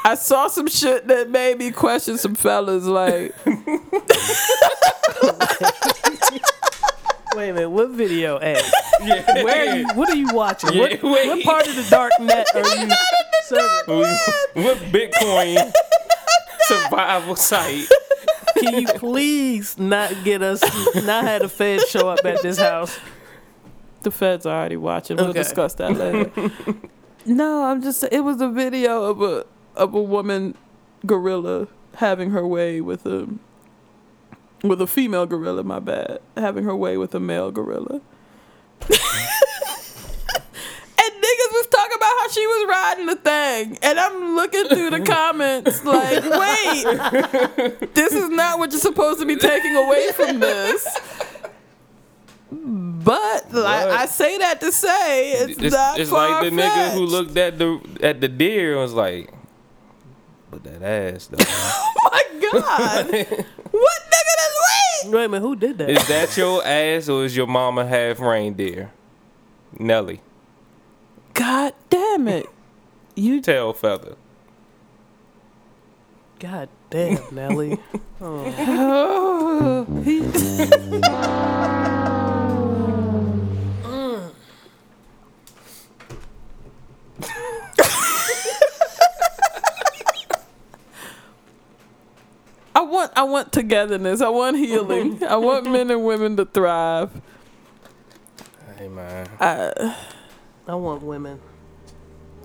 [0.07, 3.35] I saw some shit that made me question some fellas like
[7.35, 7.71] Wait a minute.
[7.71, 8.63] What video ad?
[9.03, 9.43] Yeah.
[9.43, 9.89] Where are you?
[9.95, 10.73] What are you watching?
[10.73, 11.27] Yeah, what, wait.
[11.27, 12.93] what part of the dark net are you?
[13.47, 14.17] serving?
[14.65, 15.73] what Bitcoin
[16.61, 17.87] survival site?
[18.59, 20.63] Can you please not get us?
[21.05, 22.97] Not have the feds show up at this house.
[24.05, 25.17] The feds are already watching.
[25.17, 25.41] We'll Okay.
[25.41, 26.31] discuss that later.
[27.27, 29.45] no, I'm just it was a video of a
[29.77, 30.55] of a woman
[31.07, 31.67] gorilla
[31.97, 33.29] having her way with a
[34.63, 36.21] with a female gorilla, my bad.
[36.37, 38.01] Having her way with a male gorilla.
[38.81, 38.91] and
[41.23, 45.01] niggas was talking about how she was riding the thing, and I'm looking through the
[45.01, 50.87] comments like, wait, this is not what you're supposed to be taking away from this.
[52.55, 57.01] But like, I say that to say it's, It's, not it's like the nigga who
[57.01, 59.33] looked at the at the deer and was like,
[60.51, 62.23] "But that ass though." Oh my
[62.53, 63.07] god!
[63.07, 65.13] what nigga does wait?
[65.13, 65.91] Wait a minute, who did that?
[65.91, 68.93] is that your ass or is your mama half reindeer?
[69.79, 70.21] Nelly,
[71.33, 72.47] God damn it!
[73.17, 74.17] You tail feather.
[76.39, 77.79] God damn, Nelly.
[78.21, 82.01] Oh, oh
[92.95, 94.21] want I want togetherness.
[94.21, 95.23] I want healing.
[95.29, 97.11] I want men and women to thrive.
[98.79, 99.95] Hey man, I,
[100.67, 101.41] I want women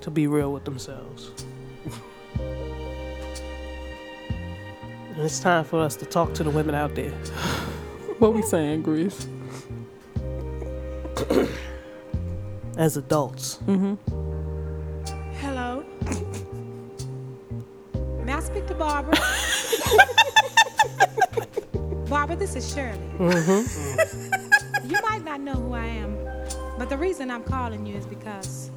[0.02, 1.32] to be real with themselves.
[5.10, 7.12] and it's time for us to talk to the women out there.
[8.20, 9.28] what we saying, Grease?
[12.78, 13.60] As adults.
[13.68, 13.98] Mhm.
[15.42, 15.84] Hello.
[18.24, 19.18] May I speak to Barbara?
[22.10, 22.98] Barbara, this is Shirley.
[23.18, 24.88] Mm-hmm.
[24.90, 26.18] you might not know who I am,
[26.78, 28.72] but the reason I'm calling you is because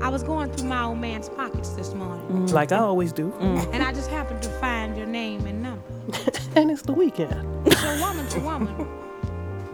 [0.00, 2.52] I was going through my old man's pockets this morning, mm.
[2.52, 3.30] Like I always do.
[3.38, 3.72] Mm.
[3.72, 5.82] and I just happened to find your name and number.
[6.56, 7.32] And it's the weekend.
[7.72, 8.88] So, woman to woman,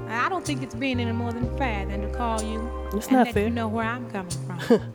[0.08, 2.60] I don't think it's being any more than fair than to call you
[2.92, 3.44] It's and not let fair.
[3.44, 4.92] you know where I'm coming from.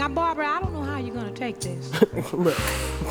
[0.00, 1.90] Now, Barbara, I don't know how you're gonna take this.
[2.32, 2.56] Look,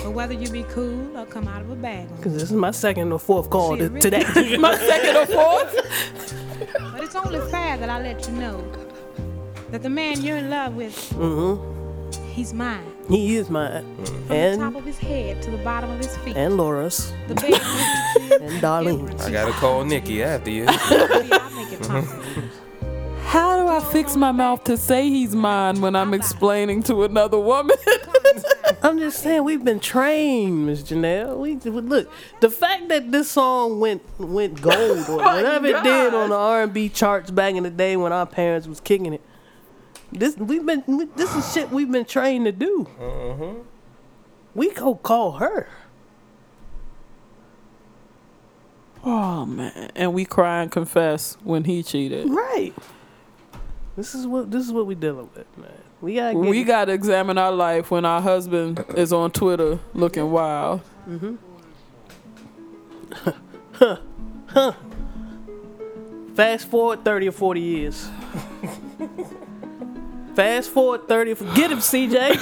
[0.03, 2.71] But whether you be cool or come out of a bag because this is my
[2.71, 4.57] second or fourth call See, it to, really- today.
[4.67, 6.35] My second or fourth?
[6.91, 8.59] But it's only fair that I let you know
[9.71, 12.23] that the man you're in love with, mm-hmm.
[12.33, 12.83] he's mine.
[13.07, 13.85] He is mine.
[14.05, 16.35] From the And top of his head to the bottom of his feet.
[16.35, 17.55] and Laura's the baby
[18.43, 19.25] and Darlene's.
[19.25, 20.65] I gotta call Nikki after you.
[20.67, 22.23] I'll make it possible.
[23.29, 27.37] How do I fix my mouth to say he's mine when I'm explaining to another
[27.37, 27.77] woman?
[28.81, 31.37] I'm just saying we've been trained, Miss Janelle.
[31.37, 36.15] We look the fact that this song went went gold or oh whatever it did
[36.15, 39.21] on the R&B charts back in the day when our parents was kicking it.
[40.11, 40.83] This we've been
[41.15, 42.87] this is shit we've been trained to do.
[42.99, 43.59] Mm-hmm.
[44.55, 45.69] We go call her.
[49.03, 52.27] oh man, and we cry and confess when he cheated.
[52.27, 52.73] Right.
[53.99, 55.73] This is what this is what we dealing with, man.
[55.99, 59.77] We gotta get We got to examine our life when our husband is on Twitter
[59.93, 60.79] looking wild.
[61.05, 61.11] Huh,
[63.73, 63.93] mm-hmm.
[64.47, 64.71] huh.
[66.33, 68.09] Fast forward 30 or 40 years.
[70.33, 72.37] Fast forward 30 or Get him, CJ.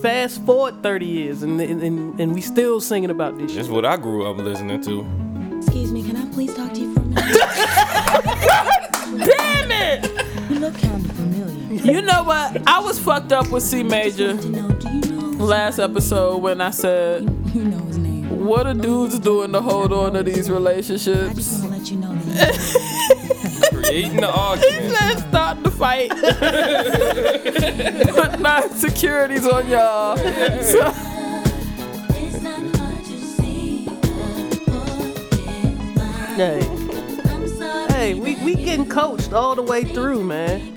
[0.02, 3.72] Fast forward 30 years and, and, and, and we still singing about this That's shit.
[3.72, 5.23] what I grew up listening to.
[6.34, 7.24] Please talk to you for a minute?
[9.24, 10.50] Damn it!
[10.50, 11.92] You look kind of familiar.
[11.92, 12.66] You know what?
[12.68, 15.44] I was fucked up with C Major You know, do you know?
[15.44, 17.22] last episode when I said,
[17.54, 18.44] You know his name.
[18.44, 21.90] "What are dudes doing to hold on to these I just relationships?" want to let
[21.90, 23.70] you know that.
[23.72, 24.92] Creating the argument.
[24.92, 26.10] Let's start the fight.
[28.14, 30.16] Put my securities on y'all.
[30.16, 30.93] So,
[36.36, 36.62] Hey,
[37.90, 40.76] hey, we, we getting coached all the way through, man.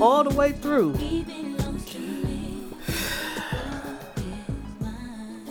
[0.00, 0.96] All the way through.
[0.96, 2.72] Even lost your way.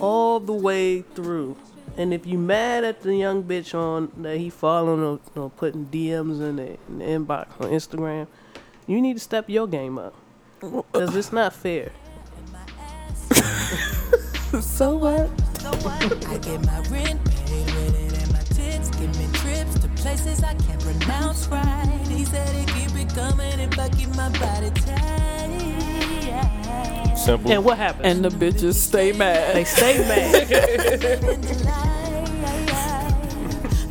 [0.01, 1.55] all the way through.
[1.97, 5.85] And if you mad at the young bitch on that he following or, or putting
[5.85, 8.25] DMs in the, in the inbox on Instagram,
[8.87, 10.15] you need to step your game up.
[10.61, 11.91] Cause it's not fair.
[14.61, 15.29] so what?
[15.59, 16.27] so what?
[16.27, 17.26] I get my rent
[20.07, 22.07] places I can't pronounce right.
[22.07, 25.57] He said he keep it coming if I keep my body tight.
[27.17, 27.51] Simple.
[27.51, 28.05] And what happens?
[28.05, 29.53] And the bitches stay mad.
[29.53, 30.49] they stay mad.
[30.49, 31.65] Living the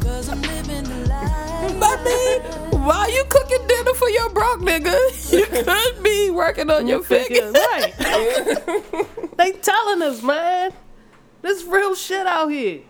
[0.00, 1.82] Cause I'm living the life.
[1.82, 2.40] I mean,
[2.82, 4.96] why you cooking dinner for your broke nigga?
[5.36, 7.52] You could be working on your figure.
[7.52, 7.92] right.
[9.36, 10.72] they telling us, man.
[11.42, 12.80] This real shit out here.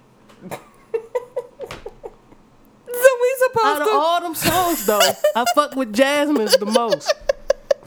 [2.87, 3.93] So we Out supposed of to?
[3.95, 5.01] all them songs, though,
[5.35, 7.13] I fuck with Jazmine's the most.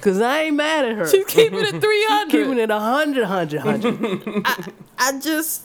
[0.01, 1.07] Cause I ain't mad at her.
[1.09, 2.57] She's keeping it three keeping hundred.
[2.59, 4.43] it a hundred, hundred, hundred.
[4.97, 5.63] I just,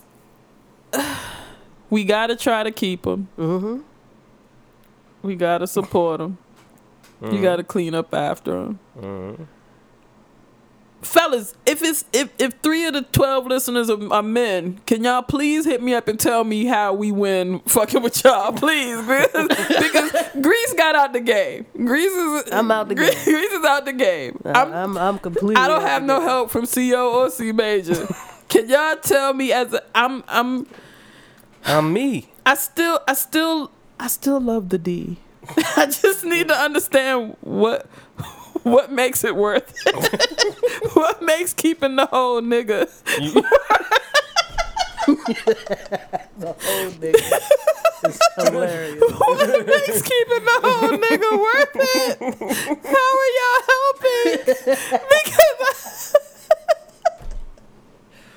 [1.88, 3.84] we gotta try to keep them.
[5.22, 6.38] We gotta support them.
[7.22, 8.78] You gotta clean up after them.
[8.98, 9.46] Mhm.
[11.04, 15.22] Fellas, if it's if if three of the twelve listeners are, are men, can y'all
[15.22, 19.48] please hit me up and tell me how we win fucking with y'all, please, because,
[19.48, 21.66] because Grease got out the game.
[21.76, 23.24] Grease is I'm out the Grease, game.
[23.34, 24.40] Grease is out the game.
[24.44, 25.56] I- I'm, I'm I'm completely.
[25.56, 26.28] I don't out have no game.
[26.28, 28.06] help from CO or C major.
[28.48, 30.66] Can y'all tell me as a, I'm I'm
[31.64, 32.30] I'm me.
[32.46, 35.18] I still I still I still love the D.
[35.76, 37.86] I just need to understand what
[38.62, 40.33] what makes it worth it.
[41.04, 42.88] What makes keeping the whole nigga
[46.38, 47.40] the whole nigga.
[48.04, 49.02] It's hilarious.
[49.18, 52.18] what makes keeping the whole nigga worth it?
[52.94, 54.40] How are y'all helping?
[55.10, 56.16] Because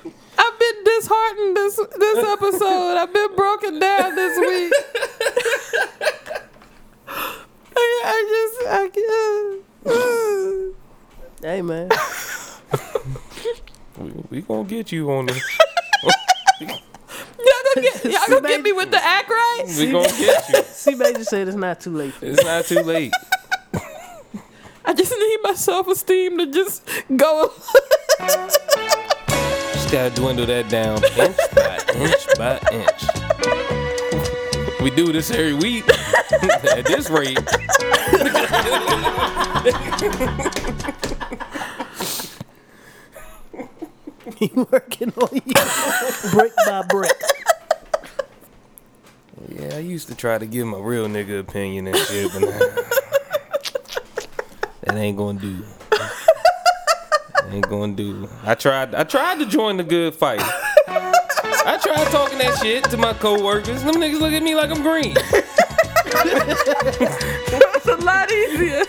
[0.04, 0.10] I,
[0.42, 2.96] I've been disheartened this this episode.
[2.98, 4.72] I've been broken down this week.
[7.76, 9.64] I, I just I can't.
[11.42, 11.88] hey man,
[13.98, 15.32] We, we gonna get you on the.
[16.60, 16.70] Y'all
[17.74, 19.64] gonna get y'all gonna get me with the act right?
[19.76, 20.62] We gonna get you.
[20.66, 22.14] C Major said it's not too late.
[22.14, 23.12] For It's not too late.
[24.84, 27.52] I just need my self esteem to just go.
[28.20, 33.02] Just gotta dwindle that down inch by inch by inch.
[34.80, 35.88] We do this every week.
[36.68, 37.38] At this rate,
[44.40, 47.20] He working on you, brick by brick.
[49.48, 52.48] yeah, I used to try to give my real nigga opinion and shit, but nah.
[54.82, 55.64] that ain't gonna do.
[55.90, 58.28] That ain't gonna do.
[58.44, 58.94] I tried.
[58.94, 60.40] I tried to join the good fight.
[60.86, 63.82] I tried talking that shit to my coworkers.
[63.82, 65.16] Them niggas look at me like I'm green.
[66.24, 68.84] It's a lot easier.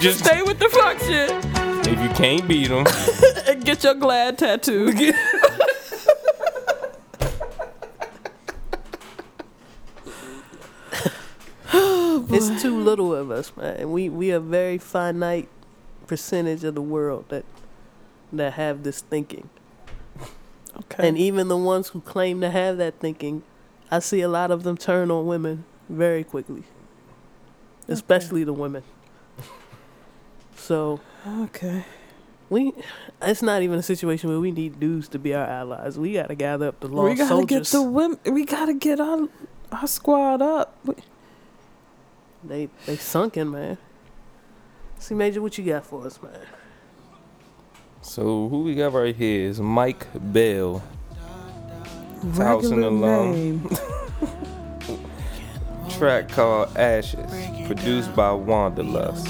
[0.00, 2.86] Just Stay with the fuck shit if you can't beat them,
[3.46, 5.12] and get your glad tattoo.
[12.36, 13.92] It's too little of us, man.
[13.92, 15.48] We we a very finite
[16.08, 17.44] percentage of the world that
[18.32, 19.50] that have this thinking.
[20.76, 21.08] Okay.
[21.08, 23.44] And even the ones who claim to have that thinking,
[23.88, 26.64] I see a lot of them turn on women very quickly.
[27.88, 28.82] Especially the women.
[30.56, 31.84] So okay.
[32.48, 32.72] we
[33.20, 35.98] it's not even a situation where we need dudes to be our allies.
[35.98, 37.70] We gotta gather up the lost we gotta soldiers.
[37.72, 38.18] get the women.
[38.24, 39.28] We gotta get our
[39.72, 40.76] our squad up.
[40.84, 40.94] We-
[42.44, 43.78] They they sunken, man.
[44.98, 46.32] C Major, what you got for us, man?
[48.00, 50.82] So who we got right here is Mike Bell.
[52.36, 53.32] House in the Regular Lawn.
[53.32, 53.68] name.
[55.90, 57.30] Track called Ashes,
[57.66, 59.26] produced by Wanderlust.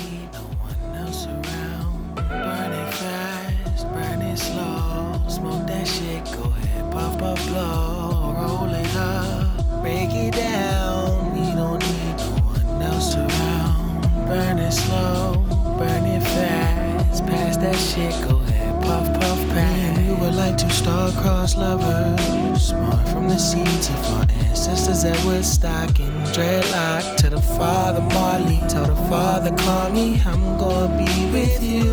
[2.16, 5.22] Burn it fast, burn it slow.
[5.28, 8.34] Smoke that shit, go ahead, puff, puff, blow.
[8.36, 11.32] Roll it up, break it down.
[11.34, 14.26] We don't need no one else around.
[14.26, 15.44] Burn it slow,
[15.78, 17.24] burn it fast.
[17.26, 19.98] Pass that shit, go ahead, puff, puff, pass.
[19.98, 24.26] We were like two star-crossed lovers, born from the seeds of our
[24.66, 27.16] ancestors at Woodstock and dreadlock.
[27.18, 31.92] To the father Marley, told the father call me, I'm gonna be with you.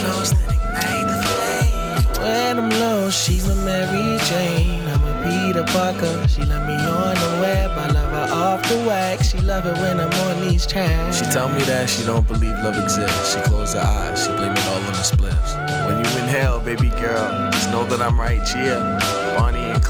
[0.00, 2.22] Close to ignite the flame.
[2.22, 4.80] When I'm low, she's a Mary Jane.
[4.88, 6.26] I'm a Peter Parker.
[6.26, 7.70] She let me on the web.
[7.72, 9.32] I love her off the wax.
[9.32, 11.18] She love it when I'm on these tracks.
[11.18, 13.34] She tell me that she don't believe love exists.
[13.34, 15.52] She close her eyes, she blame it all on the spliffs.
[15.86, 19.23] When you in hell, baby girl, just know that I'm right here.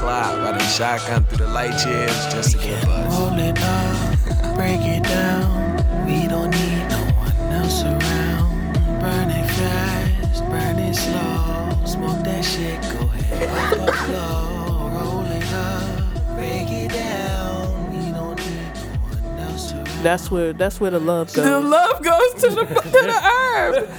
[0.01, 3.17] Bonnie and Clyde, shotgun through the light years just to get buzzed.
[3.19, 6.05] Roll it up, break it down.
[6.05, 8.73] We don't need no one else around.
[8.99, 11.85] Burn it fast, burn it slow.
[11.85, 14.89] Smoke that shit, go ahead, pop up low.
[14.89, 17.91] Roll it up, break it down.
[17.91, 20.03] We don't need no one else around.
[20.03, 21.45] That's where that's where the love goes.
[21.45, 23.89] The love goes to the to the herb.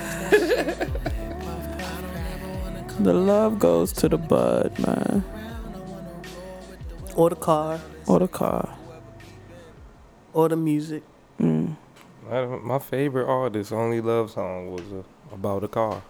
[3.01, 5.23] the love goes to the bud, man,
[7.17, 8.77] or the car, or the car.
[10.33, 11.03] or the music.
[11.41, 11.75] I
[12.31, 15.03] don't- My favorite artist, only love song was uh,
[15.35, 16.03] about a car.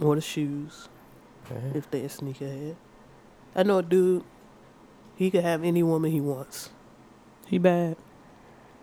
[0.00, 0.88] or the shoes
[1.74, 2.74] if they a sneakerhead.
[3.54, 4.24] I know a dude.
[5.16, 6.70] He could have any woman he wants.
[7.46, 7.96] He bad.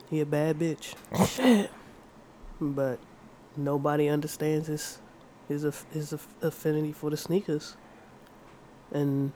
[0.09, 0.95] He a bad bitch.
[1.27, 1.69] Shit.
[2.61, 2.99] But
[3.57, 4.99] nobody understands his
[5.49, 7.75] his his affinity for the sneakers,
[8.91, 9.31] and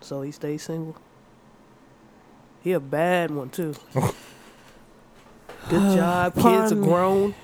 [0.00, 0.96] so he stays single.
[2.62, 3.74] He a bad one too.
[3.94, 4.12] Good
[5.96, 6.34] job.
[6.34, 6.86] Kids are Pardon me.
[6.86, 7.34] grown.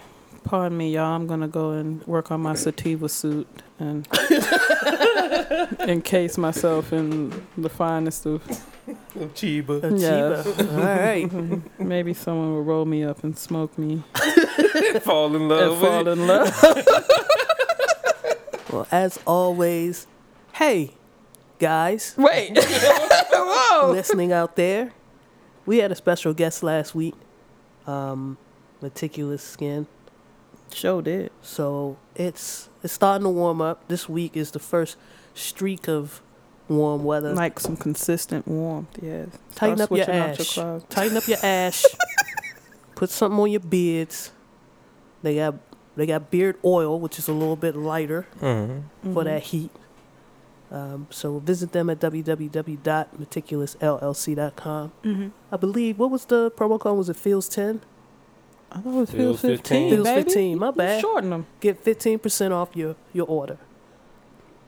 [0.44, 1.14] Pardon me, y'all.
[1.14, 3.46] I'm gonna go and work on my sativa suit
[3.78, 4.08] and
[5.80, 8.42] encase myself in the finest of.
[9.34, 9.84] Chiba.
[9.84, 10.44] A Yes.
[10.46, 10.72] Chiba.
[10.72, 11.28] All right.
[11.30, 11.62] Mhm.
[11.78, 14.02] Maybe someone will roll me up and smoke me
[15.02, 16.62] Fall in and love fall with in love.
[18.72, 20.06] Well, as always,
[20.54, 20.92] hey,
[21.58, 22.52] guys, Wait.
[23.32, 23.90] Whoa.
[23.92, 24.92] listening out there,
[25.66, 27.14] we had a special guest last week,
[27.86, 28.36] um,
[28.80, 29.86] Meticulous Skin.
[30.72, 31.30] Show did.
[31.42, 33.86] So it's it's starting to warm up.
[33.88, 34.96] This week is the first
[35.34, 36.22] streak of
[36.66, 37.34] warm weather.
[37.34, 38.88] Like some consistent warmth.
[39.02, 39.26] Yeah.
[39.54, 40.54] Tighten Start up your switching ash.
[40.54, 40.84] clothes.
[40.88, 41.84] Tighten up your ash.
[42.94, 44.32] Put something on your beards.
[45.22, 45.56] They got
[45.94, 49.12] they got beard oil, which is a little bit lighter Mm-hmm.
[49.12, 49.70] for that heat.
[50.72, 54.92] Um, so visit them at www.meticulousllc.com.
[55.04, 55.28] Mm-hmm.
[55.50, 56.96] I believe what was the promo code?
[56.96, 57.82] Was it Feels ten?
[58.70, 59.60] I thought it was Feels Feels 15.
[59.60, 59.90] 15.
[59.90, 60.22] Feels baby.
[60.22, 61.00] 15, my You bad.
[61.02, 61.46] Shorten them.
[61.60, 63.58] Get fifteen percent off your your order.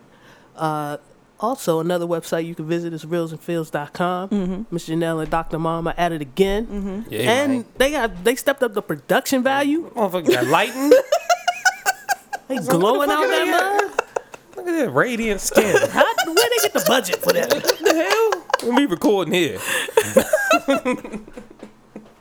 [0.56, 0.98] Uh,
[1.40, 4.30] also, another website you can visit is reelsandfields.com.
[4.30, 4.64] Mm-hmm.
[4.70, 5.58] Miss Janelle and Dr.
[5.58, 6.68] Mom are at it again.
[6.68, 7.14] Mm-hmm.
[7.14, 7.66] Yeah, and man.
[7.78, 9.90] they got they stepped up the production value.
[9.90, 10.92] Motherfucker got lighting.
[12.50, 14.04] They So what the glowing out are that mug.
[14.58, 15.78] Look at that radiant skin.
[15.90, 17.54] How, where they get the budget for that?
[17.54, 17.94] what the
[18.64, 18.76] hell?
[18.78, 19.60] We recording here.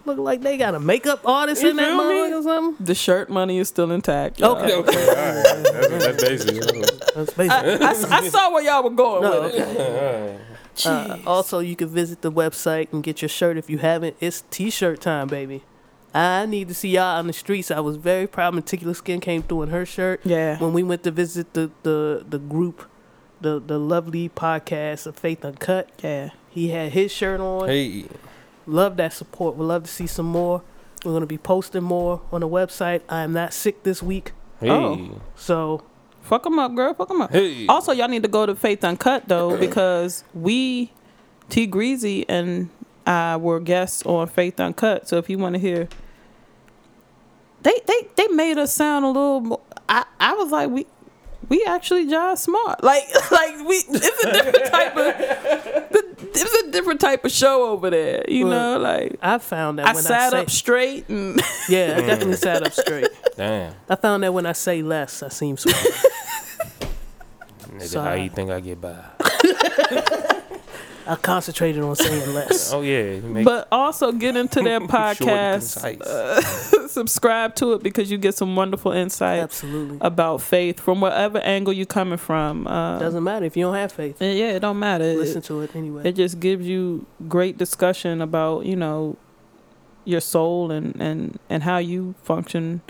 [0.04, 2.30] Look like they got a makeup artist You in that feel me?
[2.30, 2.84] mug or something.
[2.84, 4.40] The shirt money is still intact.
[4.40, 4.56] y'all.
[4.56, 4.74] Okay.
[4.74, 5.42] Okay, all right.
[5.44, 6.80] That's, that's basically.
[7.14, 7.48] That's basically.
[7.48, 9.60] I, I s- I saw where y'all were going No, with it.
[9.76, 10.38] okay.
[10.86, 14.16] Uh, also, you can visit the website and get your shirt if you haven't.
[14.20, 15.62] It's t-shirt time, baby.
[16.14, 17.70] I need to see y'all on the streets.
[17.70, 18.54] I was very proud.
[18.54, 20.58] Meticulous Skin came through in her shirt Yeah.
[20.58, 22.88] when we went to visit the the the group,
[23.42, 25.90] the the lovely podcast of Faith Uncut.
[26.02, 26.30] Yeah.
[26.48, 27.68] He had his shirt on.
[27.68, 28.06] Hey,
[28.66, 29.56] Love that support.
[29.56, 30.62] Would love to see some more.
[31.04, 33.00] We're gonna be posting more on the website.
[33.08, 35.20] I am not sick this week, hey, Oh.
[35.36, 35.82] so
[36.22, 36.94] Fuck them up, girl.
[36.94, 37.32] Fuck them up.
[37.32, 37.66] hey.
[37.66, 40.92] Also, y'all need to go to Faith Uncut though, because we,
[41.48, 42.70] T Greasy and
[43.04, 45.08] I were guests on Faith Uncut.
[45.08, 45.88] So if you want to hear,
[47.62, 49.40] they they they made us sound a little.
[49.40, 50.86] More, I I was like we.
[51.48, 53.02] We actually jive smart, like
[53.32, 53.74] like we.
[53.88, 55.90] It's a different type of.
[56.34, 58.82] It's a different type of show over there, you Well, know.
[58.82, 62.36] Like I found that I when sat I say, up straight and yeah, I definitely
[62.36, 63.08] sat up straight.
[63.36, 63.74] Damn.
[63.88, 65.76] I found that when I say less, I seem smart.
[65.76, 68.22] Nigga, how Sorry.
[68.24, 68.98] you think I get by?
[71.06, 72.72] I concentrated on saying less.
[72.72, 76.00] Oh yeah, make but also get into their short and podcast.
[76.06, 76.40] uh,
[76.88, 79.98] subscribe to it because you get some wonderful insight Absolutely.
[80.00, 82.66] about faith from whatever angle you're coming from.
[82.66, 84.20] Uh, Doesn't matter if you don't have faith.
[84.20, 85.04] yeah, it don't matter.
[85.04, 86.02] It- Listen to it anyway.
[86.04, 89.16] It just gives you great discussion about you know
[90.04, 92.80] your soul and and and how you function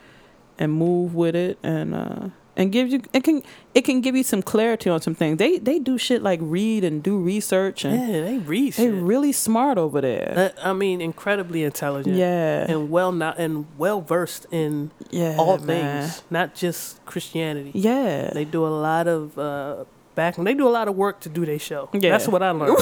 [0.59, 3.43] and move with it and uh and gives you it can
[3.75, 5.39] it can give you some clarity on some things.
[5.39, 8.95] They they do shit like read and do research and yeah, they read they shit.
[8.95, 10.33] really smart over there.
[10.35, 12.17] That- I mean, incredibly intelligent.
[12.17, 16.03] yeah, And well not and well versed in yeah, all man.
[16.09, 17.71] things, not just Christianity.
[17.75, 19.85] Yeah, They do a lot of uh,
[20.15, 20.37] back.
[20.37, 21.89] They do a lot of work to do their show.
[21.95, 22.11] Yeah.
[22.11, 22.77] That's what I learned.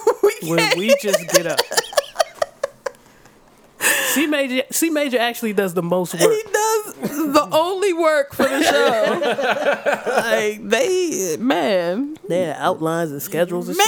[0.42, 1.58] when we just get up.
[4.16, 6.22] C major, C major actually does the most work.
[6.22, 6.94] he does
[7.32, 10.10] the only work for the show.
[10.20, 13.86] like they, man, They had outlines and schedules and shit.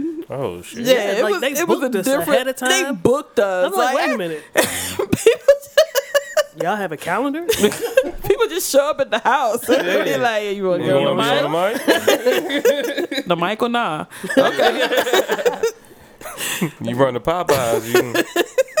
[0.00, 0.24] man.
[0.30, 0.80] Oh shit.
[0.84, 1.40] Yeah, Yeah, it like was.
[1.40, 2.28] they it was a booked us different.
[2.28, 2.68] ahead of time.
[2.70, 3.72] They booked us.
[3.72, 5.54] I'm like, wait a minute, people,
[6.62, 7.46] y'all have a calendar?
[8.26, 9.68] people just show up at the house.
[9.68, 13.08] and be like, you want to You go on the me mic?
[13.16, 13.26] mic?
[13.26, 14.06] The mic or nah?
[14.36, 15.62] Okay.
[16.80, 18.24] You run the Popeyes, you can,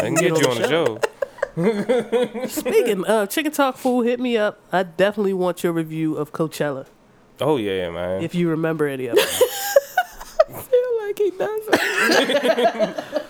[0.00, 0.98] I can get you on the show.
[2.46, 4.60] Speaking of Chicken Talk Food, hit me up.
[4.72, 6.86] I definitely want your review of Coachella
[7.40, 8.22] Oh yeah, man.
[8.22, 9.24] if you remember any of it.
[10.54, 11.30] I feel like he
[12.96, 13.04] doesn't.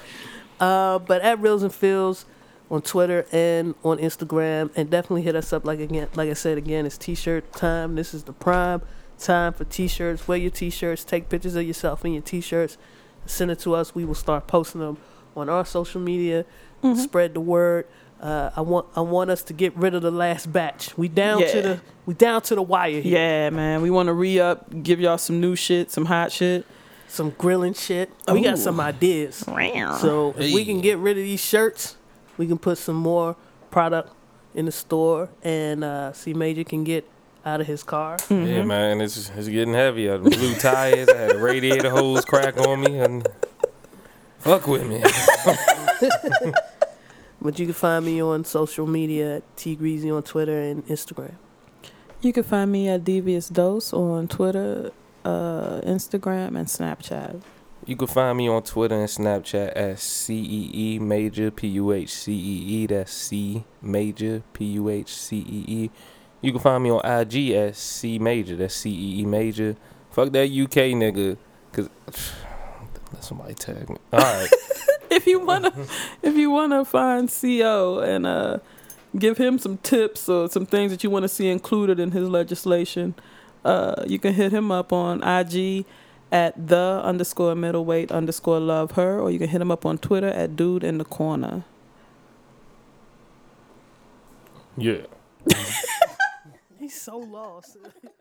[0.61, 2.25] Uh, but at Reels and Fields
[2.69, 5.65] on Twitter and on Instagram, and definitely hit us up.
[5.65, 7.95] Like again, like I said again, it's T-shirt time.
[7.95, 8.83] This is the prime
[9.21, 10.27] time for T-shirts.
[10.27, 11.05] Wear your T-shirts.
[11.05, 12.77] Take pictures of yourself in your T-shirts.
[13.25, 13.95] Send it to us.
[13.95, 14.99] We will start posting them
[15.39, 16.45] on our social media.
[16.97, 17.87] Spread the word.
[18.21, 20.97] Uh, I want I want us to get rid of the last batch.
[20.97, 23.19] We down to the we down to the wire here.
[23.19, 23.83] Yeah, man.
[23.83, 26.67] We want to re up, give y'all some new shit, some hot shit.
[27.11, 28.11] Some grilling shit.
[28.31, 29.37] We got some ideas.
[29.37, 31.97] So if we can get rid of these shirts,
[32.37, 33.35] we can put some more
[33.71, 34.13] product
[34.55, 37.09] in the store, and uh, C Major can get
[37.47, 38.19] out of his car.
[38.19, 38.47] Mm-hmm.
[38.47, 40.11] Yeah, man, it's it's getting heavy.
[40.11, 41.09] I blew tires.
[41.09, 43.27] I had a radiator hose crack on me, and
[44.49, 45.03] fuck with me.
[47.41, 51.35] But you can find me on social media at T Greasy on Twitter and Instagram.
[52.21, 54.91] You can find me at Devious Dose on Twitter,
[55.25, 57.41] uh, Instagram, and Snapchat.
[57.87, 61.93] You can find me on Twitter and Snapchat as C E E Major P U
[61.93, 62.87] H C E E.
[62.87, 65.91] That's C Major P U H C E E.
[66.41, 68.57] You can find me on IG as C Major.
[68.57, 69.77] That's C E E Major.
[70.11, 71.37] Fuck that UK nigga,
[71.71, 71.89] cause
[73.13, 73.97] let somebody tag me.
[74.13, 74.49] All right.
[75.11, 75.73] if you wanna,
[76.23, 78.59] if you wanna find Co and uh,
[79.19, 82.29] give him some tips or some things that you want to see included in his
[82.29, 83.15] legislation,
[83.65, 85.85] uh, you can hit him up on IG
[86.31, 90.29] at the underscore middleweight underscore love her, or you can hit him up on Twitter
[90.29, 91.65] at dude in the corner.
[94.77, 95.07] Yeah.
[96.79, 97.77] He's so lost.